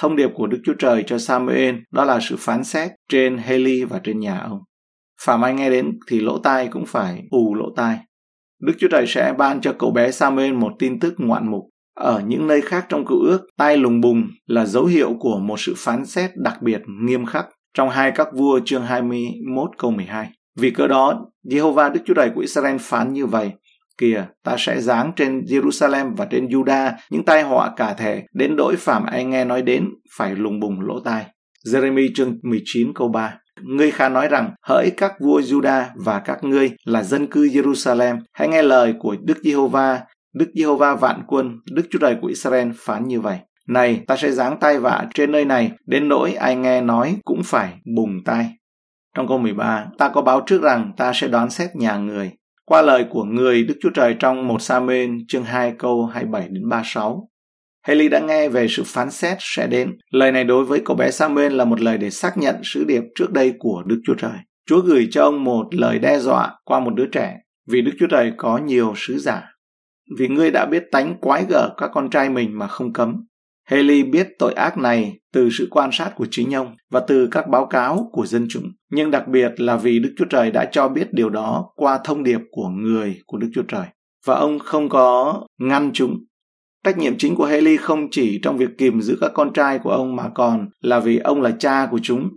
Thông 0.00 0.16
điệp 0.16 0.30
của 0.34 0.46
Đức 0.46 0.58
Chúa 0.64 0.74
Trời 0.78 1.04
cho 1.06 1.18
Samuel 1.18 1.74
đó 1.90 2.04
là 2.04 2.18
sự 2.20 2.36
phán 2.38 2.64
xét 2.64 2.90
trên 3.08 3.38
Heli 3.38 3.84
và 3.84 4.00
trên 4.04 4.20
nhà 4.20 4.38
ông. 4.38 4.58
Phạm 5.22 5.42
ai 5.42 5.54
nghe 5.54 5.70
đến 5.70 5.98
thì 6.08 6.20
lỗ 6.20 6.38
tai 6.38 6.68
cũng 6.68 6.86
phải 6.86 7.22
ù 7.30 7.54
lỗ 7.54 7.64
tai. 7.76 7.98
Đức 8.62 8.72
Chúa 8.78 8.88
Trời 8.88 9.04
sẽ 9.06 9.32
ban 9.38 9.60
cho 9.60 9.74
cậu 9.78 9.90
bé 9.90 10.10
Samuel 10.10 10.52
một 10.52 10.72
tin 10.78 11.00
tức 11.00 11.14
ngoạn 11.18 11.50
mục 11.50 11.64
ở 11.96 12.22
những 12.26 12.46
nơi 12.46 12.60
khác 12.60 12.86
trong 12.88 13.04
cựu 13.06 13.18
ước, 13.20 13.46
tai 13.58 13.76
lùng 13.76 14.00
bùng 14.00 14.28
là 14.46 14.66
dấu 14.66 14.84
hiệu 14.84 15.16
của 15.20 15.38
một 15.38 15.60
sự 15.60 15.74
phán 15.76 16.06
xét 16.06 16.30
đặc 16.36 16.62
biệt 16.62 16.82
nghiêm 17.02 17.26
khắc 17.26 17.46
trong 17.74 17.90
hai 17.90 18.12
các 18.14 18.28
vua 18.34 18.60
chương 18.64 18.82
21 18.82 19.70
câu 19.78 19.90
12. 19.90 20.30
Vì 20.58 20.70
cớ 20.70 20.86
đó, 20.86 21.26
Jehovah 21.44 21.92
Đức 21.92 22.00
Chúa 22.06 22.14
Trời 22.14 22.30
của 22.34 22.40
Israel 22.40 22.76
phán 22.80 23.12
như 23.12 23.26
vậy. 23.26 23.52
Kìa, 24.00 24.26
ta 24.44 24.56
sẽ 24.58 24.80
giáng 24.80 25.12
trên 25.16 25.40
Jerusalem 25.40 26.16
và 26.16 26.24
trên 26.24 26.46
Judah 26.46 26.92
những 27.10 27.24
tai 27.24 27.42
họa 27.42 27.70
cả 27.76 27.94
thể, 27.94 28.22
đến 28.34 28.56
đổi 28.56 28.76
phạm 28.76 29.06
ai 29.06 29.24
nghe 29.24 29.44
nói 29.44 29.62
đến, 29.62 29.88
phải 30.16 30.34
lùng 30.34 30.60
bùng 30.60 30.80
lỗ 30.80 31.00
tai. 31.00 31.24
Jeremy 31.66 32.08
chương 32.14 32.38
19 32.42 32.92
câu 32.94 33.08
3 33.08 33.36
Ngươi 33.62 33.90
khá 33.90 34.08
nói 34.08 34.28
rằng, 34.28 34.50
hỡi 34.62 34.90
các 34.96 35.12
vua 35.20 35.40
Judah 35.40 35.84
và 36.04 36.18
các 36.18 36.44
ngươi 36.44 36.70
là 36.84 37.02
dân 37.02 37.26
cư 37.26 37.46
Jerusalem, 37.46 38.18
hãy 38.32 38.48
nghe 38.48 38.62
lời 38.62 38.94
của 38.98 39.16
Đức 39.22 39.38
Giê-hô-va, 39.42 40.00
Đức 40.34 40.50
Giê-hô-va 40.54 40.94
vạn 40.94 41.22
quân, 41.26 41.56
Đức 41.72 41.86
Chúa 41.90 41.98
Trời 41.98 42.16
của 42.20 42.28
Israel 42.28 42.68
phán 42.76 43.08
như 43.08 43.20
vậy. 43.20 43.38
Này, 43.68 44.00
ta 44.06 44.16
sẽ 44.16 44.30
giáng 44.30 44.56
tay 44.60 44.78
vạ 44.78 45.04
trên 45.14 45.32
nơi 45.32 45.44
này, 45.44 45.70
đến 45.86 46.08
nỗi 46.08 46.32
ai 46.32 46.56
nghe 46.56 46.80
nói 46.80 47.16
cũng 47.24 47.42
phải 47.44 47.74
bùng 47.96 48.18
tai. 48.24 48.50
Trong 49.16 49.28
câu 49.28 49.38
13, 49.38 49.86
ta 49.98 50.08
có 50.08 50.22
báo 50.22 50.40
trước 50.46 50.62
rằng 50.62 50.92
ta 50.96 51.12
sẽ 51.14 51.28
đoán 51.28 51.50
xét 51.50 51.76
nhà 51.76 51.96
người. 51.96 52.30
Qua 52.70 52.82
lời 52.82 53.04
của 53.10 53.24
người 53.24 53.62
Đức 53.62 53.74
Chúa 53.80 53.90
Trời 53.94 54.16
trong 54.18 54.48
một 54.48 54.62
sa 54.62 54.80
mên 54.80 55.26
chương 55.28 55.44
2 55.44 55.74
câu 55.78 56.06
27 56.06 56.48
đến 56.48 56.68
36. 56.68 57.28
Haley 57.82 58.08
đã 58.08 58.20
nghe 58.20 58.48
về 58.48 58.66
sự 58.68 58.82
phán 58.86 59.10
xét 59.10 59.36
sẽ 59.40 59.66
đến. 59.66 59.98
Lời 60.10 60.32
này 60.32 60.44
đối 60.44 60.64
với 60.64 60.82
cậu 60.84 60.96
bé 60.96 61.10
Samuel 61.10 61.52
là 61.52 61.64
một 61.64 61.80
lời 61.80 61.98
để 61.98 62.10
xác 62.10 62.38
nhận 62.38 62.54
sứ 62.64 62.84
điệp 62.84 63.02
trước 63.14 63.32
đây 63.32 63.52
của 63.58 63.82
Đức 63.86 64.00
Chúa 64.04 64.14
Trời. 64.14 64.32
Chúa 64.66 64.80
gửi 64.80 65.08
cho 65.10 65.22
ông 65.22 65.44
một 65.44 65.66
lời 65.70 65.98
đe 65.98 66.18
dọa 66.18 66.54
qua 66.64 66.80
một 66.80 66.94
đứa 66.94 67.06
trẻ, 67.06 67.36
vì 67.68 67.82
Đức 67.82 67.92
Chúa 67.98 68.06
Trời 68.06 68.32
có 68.36 68.58
nhiều 68.58 68.92
sứ 68.96 69.18
giả 69.18 69.42
vì 70.18 70.28
ngươi 70.28 70.50
đã 70.50 70.66
biết 70.66 70.82
tánh 70.92 71.14
quái 71.20 71.44
gở 71.48 71.74
các 71.76 71.90
con 71.94 72.10
trai 72.10 72.30
mình 72.30 72.58
mà 72.58 72.66
không 72.66 72.92
cấm. 72.92 73.26
Haley 73.70 74.02
biết 74.02 74.28
tội 74.38 74.52
ác 74.52 74.78
này 74.78 75.18
từ 75.32 75.48
sự 75.58 75.68
quan 75.70 75.90
sát 75.92 76.12
của 76.16 76.26
chính 76.30 76.54
ông 76.54 76.76
và 76.90 77.00
từ 77.00 77.28
các 77.30 77.48
báo 77.48 77.66
cáo 77.66 78.08
của 78.12 78.26
dân 78.26 78.46
chúng, 78.50 78.64
nhưng 78.90 79.10
đặc 79.10 79.28
biệt 79.28 79.60
là 79.60 79.76
vì 79.76 79.98
Đức 79.98 80.14
Chúa 80.18 80.24
Trời 80.24 80.50
đã 80.50 80.64
cho 80.72 80.88
biết 80.88 81.12
điều 81.12 81.30
đó 81.30 81.70
qua 81.76 81.98
thông 82.04 82.22
điệp 82.22 82.40
của 82.50 82.68
người 82.68 83.18
của 83.26 83.38
Đức 83.38 83.48
Chúa 83.54 83.62
Trời. 83.62 83.86
Và 84.26 84.34
ông 84.34 84.58
không 84.58 84.88
có 84.88 85.40
ngăn 85.58 85.90
chúng. 85.94 86.16
Trách 86.84 86.98
nhiệm 86.98 87.18
chính 87.18 87.34
của 87.34 87.44
Haley 87.44 87.76
không 87.76 88.08
chỉ 88.10 88.40
trong 88.42 88.56
việc 88.56 88.70
kìm 88.78 89.00
giữ 89.00 89.18
các 89.20 89.30
con 89.34 89.52
trai 89.52 89.78
của 89.78 89.90
ông 89.90 90.16
mà 90.16 90.30
còn 90.34 90.68
là 90.80 91.00
vì 91.00 91.18
ông 91.18 91.42
là 91.42 91.50
cha 91.58 91.88
của 91.90 91.98
chúng. 92.02 92.28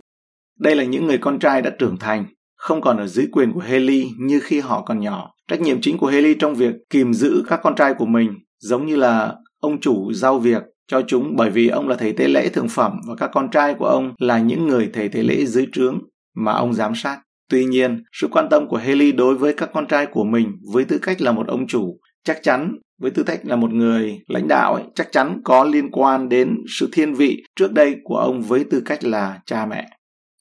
Đây 0.60 0.76
là 0.76 0.84
những 0.84 1.06
người 1.06 1.18
con 1.18 1.38
trai 1.38 1.62
đã 1.62 1.70
trưởng 1.78 1.96
thành, 1.96 2.26
không 2.56 2.80
còn 2.80 2.96
ở 2.96 3.06
dưới 3.06 3.26
quyền 3.32 3.52
của 3.52 3.60
Haley 3.60 4.10
như 4.18 4.40
khi 4.40 4.60
họ 4.60 4.82
còn 4.82 5.00
nhỏ. 5.00 5.30
Trách 5.48 5.60
nhiệm 5.60 5.80
chính 5.80 5.98
của 5.98 6.06
Haley 6.06 6.34
trong 6.34 6.54
việc 6.54 6.74
kìm 6.90 7.14
giữ 7.14 7.44
các 7.48 7.60
con 7.62 7.74
trai 7.74 7.94
của 7.94 8.06
mình 8.06 8.34
giống 8.58 8.86
như 8.86 8.96
là 8.96 9.34
ông 9.60 9.80
chủ 9.80 10.12
giao 10.12 10.38
việc 10.38 10.62
cho 10.88 11.02
chúng 11.06 11.36
bởi 11.36 11.50
vì 11.50 11.68
ông 11.68 11.88
là 11.88 11.96
thầy 11.96 12.12
tế 12.12 12.28
lễ 12.28 12.48
thượng 12.48 12.68
phẩm 12.68 13.00
và 13.08 13.14
các 13.14 13.30
con 13.32 13.50
trai 13.50 13.74
của 13.74 13.86
ông 13.86 14.14
là 14.18 14.38
những 14.38 14.66
người 14.66 14.90
thầy 14.92 15.08
tế 15.08 15.22
lễ 15.22 15.46
dưới 15.46 15.66
trướng 15.72 15.98
mà 16.34 16.52
ông 16.52 16.74
giám 16.74 16.94
sát. 16.94 17.20
Tuy 17.50 17.64
nhiên, 17.64 18.02
sự 18.12 18.28
quan 18.30 18.48
tâm 18.50 18.68
của 18.68 18.76
Haley 18.76 19.12
đối 19.12 19.34
với 19.34 19.54
các 19.54 19.70
con 19.72 19.86
trai 19.86 20.06
của 20.06 20.24
mình 20.24 20.52
với 20.72 20.84
tư 20.84 20.98
cách 20.98 21.20
là 21.20 21.32
một 21.32 21.46
ông 21.48 21.66
chủ 21.66 22.00
chắc 22.24 22.38
chắn 22.42 22.78
với 23.00 23.10
tư 23.10 23.22
cách 23.22 23.40
là 23.42 23.56
một 23.56 23.72
người 23.72 24.18
lãnh 24.28 24.48
đạo 24.48 24.74
ấy, 24.74 24.84
chắc 24.94 25.12
chắn 25.12 25.40
có 25.44 25.64
liên 25.64 25.90
quan 25.90 26.28
đến 26.28 26.56
sự 26.78 26.88
thiên 26.92 27.14
vị 27.14 27.42
trước 27.56 27.72
đây 27.72 27.96
của 28.04 28.16
ông 28.16 28.42
với 28.42 28.64
tư 28.70 28.82
cách 28.84 29.04
là 29.04 29.40
cha 29.46 29.66
mẹ. 29.66 29.86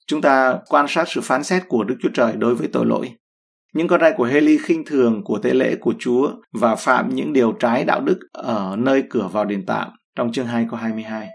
Chúng 0.07 0.21
ta 0.21 0.57
quan 0.69 0.85
sát 0.89 1.07
sự 1.07 1.21
phán 1.21 1.43
xét 1.43 1.63
của 1.67 1.83
Đức 1.83 1.95
Chúa 2.01 2.09
Trời 2.13 2.33
đối 2.37 2.55
với 2.55 2.67
tội 2.67 2.85
lỗi. 2.85 3.09
Những 3.73 3.87
con 3.87 3.99
trai 3.99 4.13
của 4.17 4.23
Heli 4.23 4.57
khinh 4.57 4.85
thường 4.85 5.21
của 5.23 5.37
tế 5.37 5.53
lễ 5.53 5.75
của 5.75 5.93
Chúa 5.99 6.31
và 6.51 6.75
phạm 6.75 7.09
những 7.15 7.33
điều 7.33 7.51
trái 7.51 7.85
đạo 7.85 8.01
đức 8.01 8.19
ở 8.31 8.75
nơi 8.79 9.03
cửa 9.09 9.29
vào 9.33 9.45
đền 9.45 9.65
tạm 9.65 9.89
trong 10.15 10.31
chương 10.31 10.47
2 10.47 10.67
câu 10.69 10.79
22. 10.79 11.27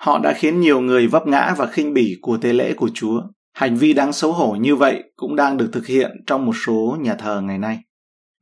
Họ 0.00 0.18
đã 0.18 0.32
khiến 0.32 0.60
nhiều 0.60 0.80
người 0.80 1.06
vấp 1.06 1.26
ngã 1.26 1.54
và 1.58 1.66
khinh 1.66 1.94
bỉ 1.94 2.16
của 2.20 2.38
tế 2.38 2.52
lễ 2.52 2.74
của 2.74 2.90
Chúa. 2.94 3.22
Hành 3.54 3.76
vi 3.76 3.92
đáng 3.92 4.12
xấu 4.12 4.32
hổ 4.32 4.56
như 4.60 4.76
vậy 4.76 5.02
cũng 5.16 5.36
đang 5.36 5.56
được 5.56 5.70
thực 5.72 5.86
hiện 5.86 6.10
trong 6.26 6.46
một 6.46 6.54
số 6.66 6.96
nhà 7.00 7.14
thờ 7.14 7.40
ngày 7.40 7.58
nay. 7.58 7.78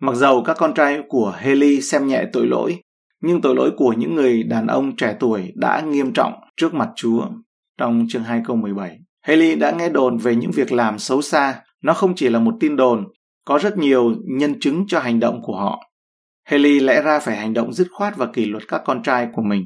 Mặc 0.00 0.14
dầu 0.14 0.42
các 0.42 0.56
con 0.58 0.74
trai 0.74 1.02
của 1.08 1.34
Heli 1.38 1.80
xem 1.80 2.06
nhẹ 2.06 2.24
tội 2.32 2.46
lỗi, 2.46 2.76
nhưng 3.22 3.40
tội 3.40 3.54
lỗi 3.54 3.70
của 3.76 3.92
những 3.92 4.14
người 4.14 4.42
đàn 4.42 4.66
ông 4.66 4.96
trẻ 4.96 5.16
tuổi 5.20 5.52
đã 5.54 5.80
nghiêm 5.80 6.12
trọng 6.12 6.32
trước 6.56 6.74
mặt 6.74 6.88
Chúa. 6.96 7.26
Trong 7.78 8.06
chương 8.08 8.22
2 8.22 8.42
câu 8.46 8.56
17, 8.56 8.98
Haley 9.22 9.54
đã 9.54 9.70
nghe 9.70 9.88
đồn 9.88 10.18
về 10.18 10.36
những 10.36 10.50
việc 10.50 10.72
làm 10.72 10.98
xấu 10.98 11.22
xa. 11.22 11.60
Nó 11.82 11.94
không 11.94 12.14
chỉ 12.14 12.28
là 12.28 12.38
một 12.38 12.54
tin 12.60 12.76
đồn, 12.76 13.04
có 13.44 13.58
rất 13.58 13.76
nhiều 13.76 14.14
nhân 14.38 14.60
chứng 14.60 14.84
cho 14.88 15.00
hành 15.00 15.20
động 15.20 15.42
của 15.42 15.56
họ. 15.56 15.80
Haley 16.44 16.80
lẽ 16.80 17.02
ra 17.02 17.18
phải 17.18 17.36
hành 17.36 17.54
động 17.54 17.72
dứt 17.72 17.86
khoát 17.92 18.16
và 18.16 18.26
kỷ 18.26 18.44
luật 18.44 18.68
các 18.68 18.82
con 18.84 19.02
trai 19.02 19.28
của 19.32 19.42
mình. 19.42 19.64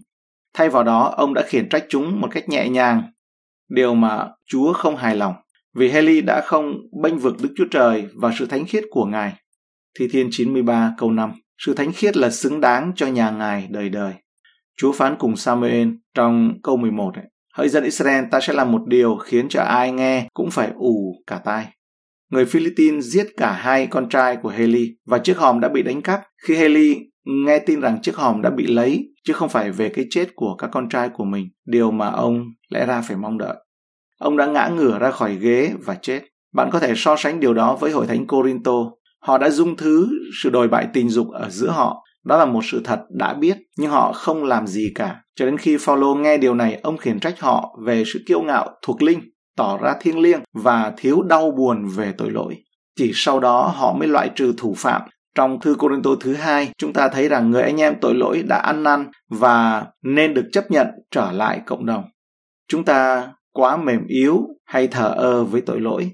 Thay 0.58 0.68
vào 0.68 0.84
đó, 0.84 1.14
ông 1.16 1.34
đã 1.34 1.42
khiển 1.42 1.68
trách 1.68 1.84
chúng 1.88 2.20
một 2.20 2.28
cách 2.30 2.48
nhẹ 2.48 2.68
nhàng, 2.68 3.02
điều 3.70 3.94
mà 3.94 4.28
Chúa 4.46 4.72
không 4.72 4.96
hài 4.96 5.16
lòng, 5.16 5.34
vì 5.74 5.88
Heli 5.88 6.20
đã 6.20 6.40
không 6.40 6.74
bênh 7.02 7.18
vực 7.18 7.36
Đức 7.42 7.48
Chúa 7.56 7.64
Trời 7.70 8.06
và 8.14 8.32
sự 8.38 8.46
thánh 8.46 8.64
khiết 8.66 8.84
của 8.90 9.04
Ngài. 9.04 9.32
Thi 9.98 10.08
Thiên 10.08 10.28
93 10.32 10.94
câu 10.98 11.10
5 11.10 11.32
Sự 11.58 11.74
thánh 11.74 11.92
khiết 11.92 12.16
là 12.16 12.30
xứng 12.30 12.60
đáng 12.60 12.92
cho 12.96 13.06
nhà 13.06 13.30
Ngài 13.30 13.68
đời 13.70 13.88
đời. 13.88 14.12
Chúa 14.78 14.92
phán 14.92 15.16
cùng 15.18 15.36
Samuel 15.36 15.88
trong 16.14 16.52
câu 16.62 16.76
11 16.76 17.14
ấy, 17.14 17.24
Hỡi 17.54 17.68
dân 17.68 17.84
Israel 17.84 18.24
ta 18.30 18.40
sẽ 18.40 18.52
làm 18.52 18.72
một 18.72 18.82
điều 18.86 19.16
khiến 19.16 19.48
cho 19.48 19.62
ai 19.62 19.92
nghe 19.92 20.28
cũng 20.34 20.50
phải 20.50 20.70
ù 20.76 21.22
cả 21.26 21.40
tai. 21.44 21.66
Người 22.30 22.44
Philippines 22.44 23.04
giết 23.04 23.26
cả 23.36 23.52
hai 23.52 23.86
con 23.86 24.08
trai 24.08 24.36
của 24.36 24.48
Heli 24.48 24.88
và 25.06 25.18
chiếc 25.18 25.38
hòm 25.38 25.60
đã 25.60 25.68
bị 25.68 25.82
đánh 25.82 26.02
cắp 26.02 26.20
khi 26.46 26.56
Heli 26.56 26.96
nghe 27.24 27.58
tin 27.58 27.80
rằng 27.80 27.98
chiếc 28.02 28.16
hòm 28.16 28.42
đã 28.42 28.50
bị 28.50 28.66
lấy 28.66 29.08
chứ 29.28 29.34
không 29.34 29.48
phải 29.48 29.70
về 29.70 29.88
cái 29.88 30.06
chết 30.10 30.28
của 30.34 30.54
các 30.54 30.70
con 30.72 30.88
trai 30.88 31.08
của 31.08 31.24
mình, 31.24 31.48
điều 31.66 31.90
mà 31.90 32.08
ông 32.08 32.44
lẽ 32.68 32.86
ra 32.86 33.00
phải 33.00 33.16
mong 33.16 33.38
đợi. 33.38 33.56
Ông 34.18 34.36
đã 34.36 34.46
ngã 34.46 34.68
ngửa 34.68 34.98
ra 34.98 35.10
khỏi 35.10 35.36
ghế 35.36 35.72
và 35.84 35.94
chết. 35.94 36.20
Bạn 36.54 36.70
có 36.72 36.80
thể 36.80 36.92
so 36.96 37.16
sánh 37.16 37.40
điều 37.40 37.54
đó 37.54 37.76
với 37.80 37.90
hội 37.90 38.06
thánh 38.06 38.26
Corinto. 38.26 38.72
Họ 39.22 39.38
đã 39.38 39.50
dung 39.50 39.76
thứ 39.76 40.08
sự 40.42 40.50
đồi 40.50 40.68
bại 40.68 40.88
tình 40.92 41.08
dục 41.08 41.26
ở 41.32 41.50
giữa 41.50 41.70
họ. 41.70 42.04
Đó 42.24 42.38
là 42.38 42.44
một 42.44 42.60
sự 42.64 42.80
thật 42.84 43.00
đã 43.10 43.34
biết, 43.34 43.56
nhưng 43.78 43.90
họ 43.90 44.12
không 44.12 44.44
làm 44.44 44.66
gì 44.66 44.92
cả. 44.94 45.16
Cho 45.36 45.44
đến 45.44 45.58
khi 45.58 45.76
Phaolô 45.80 46.14
nghe 46.14 46.38
điều 46.38 46.54
này, 46.54 46.80
ông 46.82 46.96
khiển 46.96 47.20
trách 47.20 47.40
họ 47.40 47.78
về 47.86 48.04
sự 48.06 48.20
kiêu 48.26 48.42
ngạo 48.42 48.70
thuộc 48.82 49.02
linh, 49.02 49.20
tỏ 49.56 49.78
ra 49.82 49.94
thiêng 50.00 50.18
liêng 50.18 50.40
và 50.54 50.92
thiếu 50.96 51.22
đau 51.22 51.50
buồn 51.50 51.86
về 51.96 52.12
tội 52.18 52.30
lỗi. 52.30 52.56
Chỉ 52.98 53.10
sau 53.14 53.40
đó 53.40 53.72
họ 53.76 53.96
mới 53.98 54.08
loại 54.08 54.30
trừ 54.34 54.54
thủ 54.58 54.74
phạm 54.76 55.02
trong 55.34 55.60
thư 55.60 55.74
Corinto 55.74 56.10
thứ 56.20 56.34
hai, 56.34 56.72
chúng 56.78 56.92
ta 56.92 57.08
thấy 57.08 57.28
rằng 57.28 57.50
người 57.50 57.62
anh 57.62 57.80
em 57.80 57.94
tội 58.00 58.14
lỗi 58.14 58.42
đã 58.42 58.56
ăn 58.56 58.82
năn 58.82 59.10
và 59.28 59.86
nên 60.02 60.34
được 60.34 60.48
chấp 60.52 60.70
nhận 60.70 60.86
trở 61.10 61.32
lại 61.32 61.60
cộng 61.66 61.86
đồng. 61.86 62.04
Chúng 62.68 62.84
ta 62.84 63.28
quá 63.52 63.76
mềm 63.76 64.06
yếu 64.06 64.46
hay 64.64 64.88
thờ 64.88 65.14
ơ 65.16 65.44
với 65.44 65.60
tội 65.60 65.80
lỗi. 65.80 66.10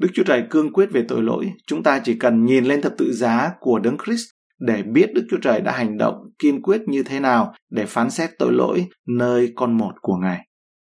Đức 0.00 0.08
Chúa 0.14 0.22
Trời 0.22 0.44
cương 0.50 0.72
quyết 0.72 0.90
về 0.92 1.04
tội 1.08 1.22
lỗi, 1.22 1.52
chúng 1.66 1.82
ta 1.82 1.98
chỉ 1.98 2.14
cần 2.14 2.44
nhìn 2.44 2.64
lên 2.64 2.82
thập 2.82 2.92
tự 2.98 3.12
giá 3.12 3.50
của 3.60 3.78
Đấng 3.78 3.96
Christ 4.04 4.24
để 4.66 4.82
biết 4.82 5.10
Đức 5.14 5.26
Chúa 5.30 5.38
Trời 5.42 5.60
đã 5.60 5.72
hành 5.72 5.98
động 5.98 6.14
kiên 6.38 6.62
quyết 6.62 6.80
như 6.86 7.02
thế 7.02 7.20
nào 7.20 7.54
để 7.70 7.86
phán 7.86 8.10
xét 8.10 8.30
tội 8.38 8.52
lỗi 8.52 8.86
nơi 9.08 9.52
con 9.54 9.78
một 9.78 9.92
của 10.00 10.16
Ngài. 10.16 10.46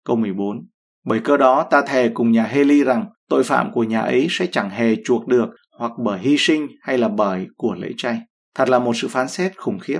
Câu 0.05 0.15
14 0.15 0.57
Bởi 1.05 1.19
cơ 1.19 1.37
đó 1.37 1.67
ta 1.71 1.81
thề 1.81 2.09
cùng 2.13 2.31
nhà 2.31 2.43
Heli 2.43 2.83
rằng 2.83 3.05
tội 3.29 3.43
phạm 3.43 3.71
của 3.71 3.83
nhà 3.83 4.01
ấy 4.01 4.27
sẽ 4.29 4.47
chẳng 4.51 4.69
hề 4.69 4.95
chuộc 5.05 5.27
được 5.27 5.49
hoặc 5.79 5.91
bởi 5.97 6.19
hy 6.19 6.35
sinh 6.37 6.67
hay 6.81 6.97
là 6.97 7.07
bởi 7.07 7.47
của 7.57 7.73
lễ 7.73 7.89
chay. 7.97 8.19
Thật 8.55 8.69
là 8.69 8.79
một 8.79 8.93
sự 8.95 9.07
phán 9.07 9.27
xét 9.27 9.57
khủng 9.57 9.79
khiếp. 9.79 9.99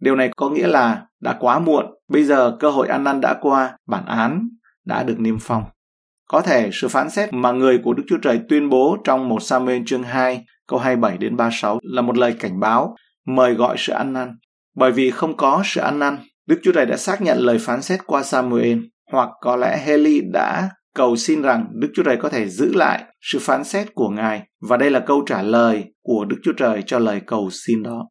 Điều 0.00 0.16
này 0.16 0.30
có 0.36 0.50
nghĩa 0.50 0.66
là 0.66 1.06
đã 1.20 1.36
quá 1.40 1.58
muộn, 1.58 1.86
bây 2.08 2.24
giờ 2.24 2.56
cơ 2.60 2.70
hội 2.70 2.88
ăn 2.88 3.04
năn 3.04 3.20
đã 3.20 3.34
qua, 3.40 3.76
bản 3.86 4.06
án 4.06 4.48
đã 4.86 5.02
được 5.02 5.20
niêm 5.20 5.38
phong. 5.40 5.64
Có 6.28 6.40
thể 6.40 6.70
sự 6.72 6.88
phán 6.88 7.10
xét 7.10 7.32
mà 7.32 7.52
người 7.52 7.78
của 7.84 7.94
Đức 7.94 8.02
Chúa 8.08 8.18
Trời 8.22 8.40
tuyên 8.48 8.68
bố 8.68 8.96
trong 9.04 9.28
một 9.28 9.42
Samuel 9.42 9.82
chương 9.86 10.02
2 10.02 10.44
câu 10.68 10.78
27 10.78 11.18
đến 11.18 11.36
36 11.36 11.78
là 11.82 12.02
một 12.02 12.16
lời 12.16 12.34
cảnh 12.40 12.60
báo 12.60 12.96
mời 13.26 13.54
gọi 13.54 13.76
sự 13.78 13.92
ăn 13.92 14.12
năn. 14.12 14.38
Bởi 14.76 14.92
vì 14.92 15.10
không 15.10 15.36
có 15.36 15.62
sự 15.64 15.80
ăn 15.80 15.98
năn, 15.98 16.18
Đức 16.46 16.60
Chúa 16.62 16.72
Trời 16.72 16.86
đã 16.86 16.96
xác 16.96 17.22
nhận 17.22 17.38
lời 17.38 17.58
phán 17.60 17.82
xét 17.82 18.00
qua 18.06 18.22
Samuel 18.22 18.78
hoặc 19.12 19.28
có 19.40 19.56
lẽ 19.56 19.82
Heli 19.86 20.20
đã 20.32 20.68
cầu 20.98 21.16
xin 21.16 21.42
rằng 21.42 21.66
Đức 21.74 21.88
Chúa 21.94 22.02
Trời 22.02 22.16
có 22.16 22.28
thể 22.28 22.48
giữ 22.48 22.74
lại 22.74 23.04
sự 23.20 23.38
phán 23.38 23.64
xét 23.64 23.94
của 23.94 24.08
Ngài 24.08 24.42
và 24.60 24.76
đây 24.76 24.90
là 24.90 25.00
câu 25.00 25.22
trả 25.26 25.42
lời 25.42 25.84
của 26.02 26.24
Đức 26.24 26.36
Chúa 26.42 26.52
Trời 26.52 26.82
cho 26.86 26.98
lời 26.98 27.20
cầu 27.26 27.50
xin 27.50 27.82
đó. 27.82 28.08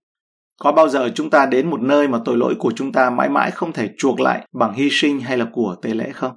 Có 0.60 0.72
bao 0.72 0.90
giờ 0.90 1.12
chúng 1.16 1.30
ta 1.30 1.46
đến 1.46 1.70
một 1.70 1.82
nơi 1.82 2.08
mà 2.08 2.20
tội 2.26 2.38
lỗi 2.38 2.56
của 2.60 2.72
chúng 2.76 2.92
ta 2.92 3.10
mãi 3.10 3.30
mãi 3.30 3.52
không 3.52 3.74
thể 3.74 3.90
chuộc 3.98 4.20
lại 4.20 4.48
bằng 4.60 4.74
hy 4.74 4.90
sinh 4.92 5.20
hay 5.20 5.38
là 5.38 5.48
của 5.52 5.76
tế 5.82 5.94
lễ 5.94 6.12
không? 6.14 6.32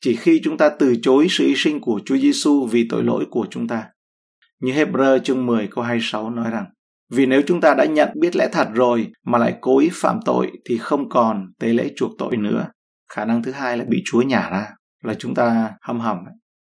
Chỉ 0.00 0.16
khi 0.16 0.40
chúng 0.44 0.56
ta 0.56 0.68
từ 0.68 0.96
chối 1.02 1.26
sự 1.30 1.46
hy 1.46 1.54
sinh 1.56 1.80
của 1.80 2.00
Chúa 2.04 2.16
Giêsu 2.16 2.66
vì 2.70 2.86
tội 2.90 3.04
lỗi 3.04 3.24
của 3.30 3.46
chúng 3.50 3.68
ta. 3.68 3.84
Như 4.60 4.72
Hebrew 4.72 5.18
chương 5.18 5.46
10 5.46 5.66
câu 5.66 5.84
26 5.84 6.30
nói 6.30 6.50
rằng, 6.50 6.64
vì 7.12 7.26
nếu 7.26 7.42
chúng 7.46 7.60
ta 7.60 7.74
đã 7.74 7.84
nhận 7.84 8.08
biết 8.20 8.36
lẽ 8.36 8.48
thật 8.52 8.68
rồi 8.74 9.06
mà 9.26 9.38
lại 9.38 9.54
cố 9.60 9.78
ý 9.78 9.88
phạm 9.92 10.18
tội 10.24 10.50
thì 10.68 10.78
không 10.78 11.08
còn 11.08 11.46
tế 11.60 11.68
lễ 11.68 11.90
chuộc 11.96 12.10
tội 12.18 12.36
nữa. 12.36 12.66
Khả 13.12 13.24
năng 13.24 13.42
thứ 13.42 13.52
hai 13.52 13.78
là 13.78 13.84
bị 13.88 14.02
Chúa 14.04 14.22
nhả 14.22 14.50
ra 14.50 14.66
là 15.04 15.14
chúng 15.14 15.34
ta 15.34 15.72
hâm 15.82 16.00
hầm. 16.00 16.18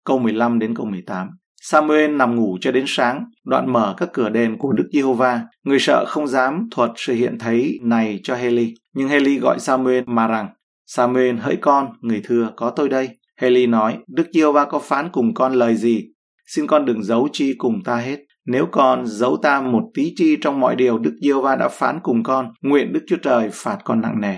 Câu 0.06 0.20
15 0.20 0.60
đến 0.60 0.76
câu 0.76 0.86
18. 0.86 1.30
Samuel 1.62 2.12
nằm 2.12 2.36
ngủ 2.36 2.58
cho 2.62 2.72
đến 2.72 2.84
sáng, 2.88 3.26
đoạn 3.46 3.74
mở 3.74 3.94
các 3.98 4.10
cửa 4.14 4.30
đền 4.30 4.58
của 4.58 4.74
Đức 4.74 4.90
Giê-hô-va. 4.94 5.42
Người 5.64 5.80
sợ 5.80 6.06
không 6.08 6.28
dám 6.28 6.68
thuật 6.72 6.92
sự 6.96 7.14
hiện 7.14 7.40
thấy 7.40 7.80
này 7.82 8.20
cho 8.24 8.36
Heli. 8.36 8.74
Nhưng 8.96 9.08
Heli 9.08 9.40
gọi 9.40 9.60
Samuel 9.60 10.04
mà 10.08 10.28
rằng, 10.28 10.50
Samuel 10.86 11.36
hỡi 11.36 11.56
con, 11.56 11.88
người 12.02 12.22
thưa, 12.24 12.52
có 12.56 12.70
tôi 12.70 12.90
đây. 12.90 13.10
Heli 13.38 13.68
nói, 13.68 13.98
Đức 14.08 14.28
Giê-hô-va 14.34 14.66
có 14.66 14.80
phán 14.80 15.10
cùng 15.12 15.34
con 15.34 15.54
lời 15.54 15.76
gì? 15.76 16.08
Xin 16.48 16.68
con 16.68 16.86
đừng 16.86 17.04
giấu 17.04 17.28
chi 17.32 17.54
cùng 17.58 17.84
ta 17.84 17.96
hết. 17.96 18.20
Nếu 18.46 18.68
con 18.72 19.06
giấu 19.06 19.38
ta 19.38 19.62
một 19.62 19.84
tí 19.94 20.14
chi 20.16 20.38
trong 20.42 20.60
mọi 20.60 20.76
điều 20.76 21.00
Đức 21.00 21.14
Diêu 21.22 21.42
Va 21.42 21.56
đã 21.56 21.70
phán 21.70 22.00
cùng 22.04 22.24
con, 22.24 22.54
nguyện 22.62 22.94
Đức 22.94 23.00
Chúa 23.08 23.18
Trời 23.18 23.50
phạt 23.54 23.78
con 23.84 24.02
nặng 24.02 24.22
nề. 24.22 24.36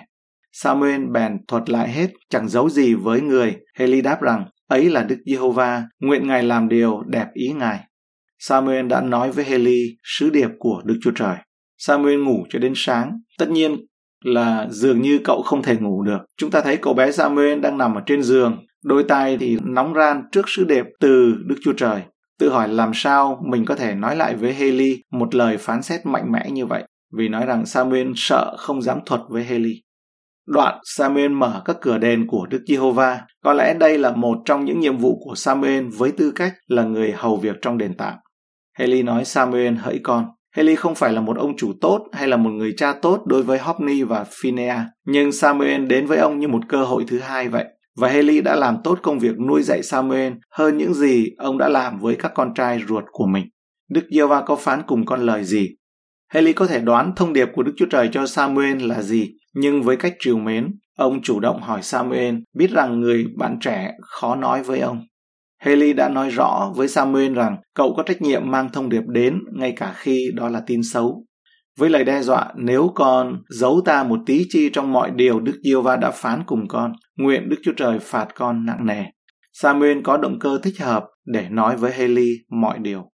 Samuel 0.54 1.02
bèn 1.12 1.38
thuật 1.48 1.70
lại 1.70 1.92
hết, 1.92 2.08
chẳng 2.30 2.50
giấu 2.50 2.70
gì 2.70 2.94
với 2.94 3.22
người. 3.22 3.56
Heli 3.78 4.02
đáp 4.02 4.22
rằng, 4.22 4.46
ấy 4.68 4.90
là 4.90 5.04
Đức 5.04 5.18
Giê-hô-va, 5.26 5.84
nguyện 6.00 6.28
Ngài 6.28 6.44
làm 6.44 6.70
điều 6.70 7.04
đẹp 7.08 7.28
ý 7.34 7.50
Ngài. 7.50 7.80
Samuel 8.40 8.88
đã 8.88 9.02
nói 9.02 9.32
với 9.32 9.46
Heli 9.46 9.98
sứ 10.04 10.30
điệp 10.30 10.50
của 10.60 10.82
Đức 10.86 10.96
Chúa 11.02 11.12
Trời. 11.16 11.36
Samuel 11.78 12.20
ngủ 12.20 12.46
cho 12.50 12.60
đến 12.60 12.74
sáng. 12.76 13.20
Tất 13.38 13.50
nhiên 13.50 13.78
là 14.26 14.68
dường 14.70 15.02
như 15.02 15.20
cậu 15.24 15.42
không 15.42 15.64
thể 15.64 15.78
ngủ 15.78 16.04
được. 16.04 16.18
Chúng 16.38 16.52
ta 16.52 16.62
thấy 16.62 16.78
cậu 16.78 16.94
bé 16.94 17.12
Samuel 17.12 17.60
đang 17.60 17.78
nằm 17.78 17.96
ở 17.96 18.02
trên 18.06 18.24
giường, 18.24 18.66
đôi 18.84 19.04
tay 19.04 19.38
thì 19.38 19.58
nóng 19.64 19.94
ran 19.94 20.24
trước 20.32 20.50
sứ 20.50 20.64
điệp 20.64 20.86
từ 21.00 21.36
Đức 21.48 21.56
Chúa 21.64 21.74
Trời. 21.74 22.02
Tự 22.40 22.50
hỏi 22.50 22.70
làm 22.70 22.92
sao 22.94 23.44
mình 23.50 23.66
có 23.66 23.76
thể 23.76 23.96
nói 23.96 24.16
lại 24.16 24.36
với 24.36 24.54
Heli 24.54 25.02
một 25.12 25.36
lời 25.36 25.58
phán 25.58 25.82
xét 25.82 26.06
mạnh 26.06 26.32
mẽ 26.32 26.50
như 26.52 26.66
vậy. 26.66 26.84
Vì 27.18 27.28
nói 27.28 27.46
rằng 27.46 27.66
Samuel 27.66 28.12
sợ 28.16 28.56
không 28.58 28.82
dám 28.82 29.00
thuật 29.06 29.22
với 29.30 29.44
Heli. 29.44 29.82
Đoạn 30.48 30.80
Samuel 30.84 31.32
mở 31.32 31.62
các 31.66 31.78
cửa 31.82 31.98
đền 31.98 32.28
của 32.28 32.46
Đức 32.46 32.64
Giê-hô-va. 32.68 33.22
Có 33.44 33.54
lẽ 33.54 33.74
đây 33.74 33.98
là 33.98 34.12
một 34.12 34.38
trong 34.46 34.66
những 34.66 34.80
nhiệm 34.80 34.98
vụ 34.98 35.20
của 35.26 35.36
Samuel 35.36 35.88
với 35.98 36.12
tư 36.12 36.32
cách 36.36 36.54
là 36.68 36.84
người 36.84 37.12
hầu 37.12 37.38
việc 37.38 37.56
trong 37.62 37.78
đền 37.78 37.94
tạm. 37.98 38.14
Heli 38.78 39.04
nói 39.04 39.26
Samuel 39.26 39.74
hỡi 39.74 40.00
con. 40.04 40.26
Heli 40.56 40.76
không 40.76 40.96
phải 40.96 41.14
là 41.14 41.22
một 41.22 41.38
ông 41.38 41.58
chủ 41.58 41.74
tốt 41.82 42.08
hay 42.12 42.28
là 42.28 42.38
một 42.38 42.50
người 42.50 42.74
cha 42.78 42.94
tốt 42.94 43.22
đối 43.26 43.44
với 43.44 43.60
Hophni 43.60 44.04
và 44.04 44.26
Phinea, 44.42 44.86
nhưng 45.06 45.32
Samuel 45.32 45.86
đến 45.86 46.06
với 46.06 46.18
ông 46.18 46.40
như 46.40 46.48
một 46.48 46.62
cơ 46.70 46.84
hội 46.84 47.04
thứ 47.08 47.20
hai 47.20 47.50
vậy. 47.50 47.66
Và 47.98 48.08
Heli 48.08 48.42
đã 48.42 48.56
làm 48.56 48.78
tốt 48.84 49.00
công 49.02 49.20
việc 49.20 49.40
nuôi 49.48 49.64
dạy 49.64 49.84
Samuel 49.84 50.34
hơn 50.52 50.78
những 50.78 50.94
gì 50.94 51.28
ông 51.38 51.58
đã 51.58 51.70
làm 51.70 52.00
với 52.00 52.16
các 52.16 52.32
con 52.36 52.54
trai 52.54 52.82
ruột 52.88 53.04
của 53.12 53.26
mình. 53.26 53.46
Đức 53.90 54.04
Giê-hô-va 54.12 54.42
có 54.42 54.56
phán 54.56 54.82
cùng 54.88 55.06
con 55.06 55.26
lời 55.26 55.44
gì? 55.44 55.70
Heli 56.34 56.54
có 56.54 56.68
thể 56.68 56.80
đoán 56.80 57.14
thông 57.16 57.34
điệp 57.34 57.50
của 57.54 57.64
Đức 57.64 57.74
Chúa 57.78 57.86
Trời 57.90 58.10
cho 58.12 58.26
Samuel 58.26 58.78
là 58.84 59.02
gì, 59.02 59.32
nhưng 59.54 59.84
với 59.84 59.98
cách 59.98 60.16
trìu 60.20 60.38
mến, 60.38 60.72
ông 60.98 61.22
chủ 61.22 61.40
động 61.40 61.62
hỏi 61.62 61.82
Samuel, 61.82 62.36
biết 62.54 62.72
rằng 62.72 63.00
người 63.00 63.26
bạn 63.38 63.60
trẻ 63.62 63.92
khó 64.02 64.36
nói 64.36 64.64
với 64.64 64.80
ông. 64.80 65.06
Haley 65.60 65.94
đã 65.94 66.10
nói 66.10 66.30
rõ 66.30 66.72
với 66.76 66.88
Samuel 66.88 67.34
rằng 67.34 67.58
cậu 67.76 67.94
có 67.98 68.04
trách 68.04 68.22
nhiệm 68.22 68.52
mang 68.52 68.70
thông 68.74 68.90
điệp 68.90 69.04
đến 69.08 69.40
ngay 69.54 69.74
cả 69.76 69.94
khi 69.96 70.32
đó 70.36 70.50
là 70.50 70.62
tin 70.68 70.84
xấu. 70.84 71.26
Với 71.80 71.90
lời 71.90 72.04
đe 72.04 72.22
dọa, 72.22 72.52
nếu 72.56 72.92
con 72.96 73.42
giấu 73.50 73.82
ta 73.86 74.04
một 74.04 74.20
tí 74.26 74.46
chi 74.50 74.70
trong 74.74 74.92
mọi 74.92 75.12
điều 75.12 75.40
Đức 75.40 75.60
Diêu 75.64 75.82
Va 75.82 75.96
đã 75.96 76.12
phán 76.12 76.44
cùng 76.46 76.68
con, 76.68 76.94
nguyện 77.18 77.50
Đức 77.50 77.58
Chúa 77.64 77.74
Trời 77.78 78.00
phạt 78.00 78.28
con 78.36 78.66
nặng 78.66 78.86
nề. 78.86 79.04
Samuel 79.54 79.98
có 80.04 80.18
động 80.18 80.40
cơ 80.40 80.60
thích 80.64 80.80
hợp 80.80 81.06
để 81.26 81.48
nói 81.50 81.78
với 81.78 81.92
Haley 81.92 82.30
mọi 82.50 82.80
điều. 82.80 83.13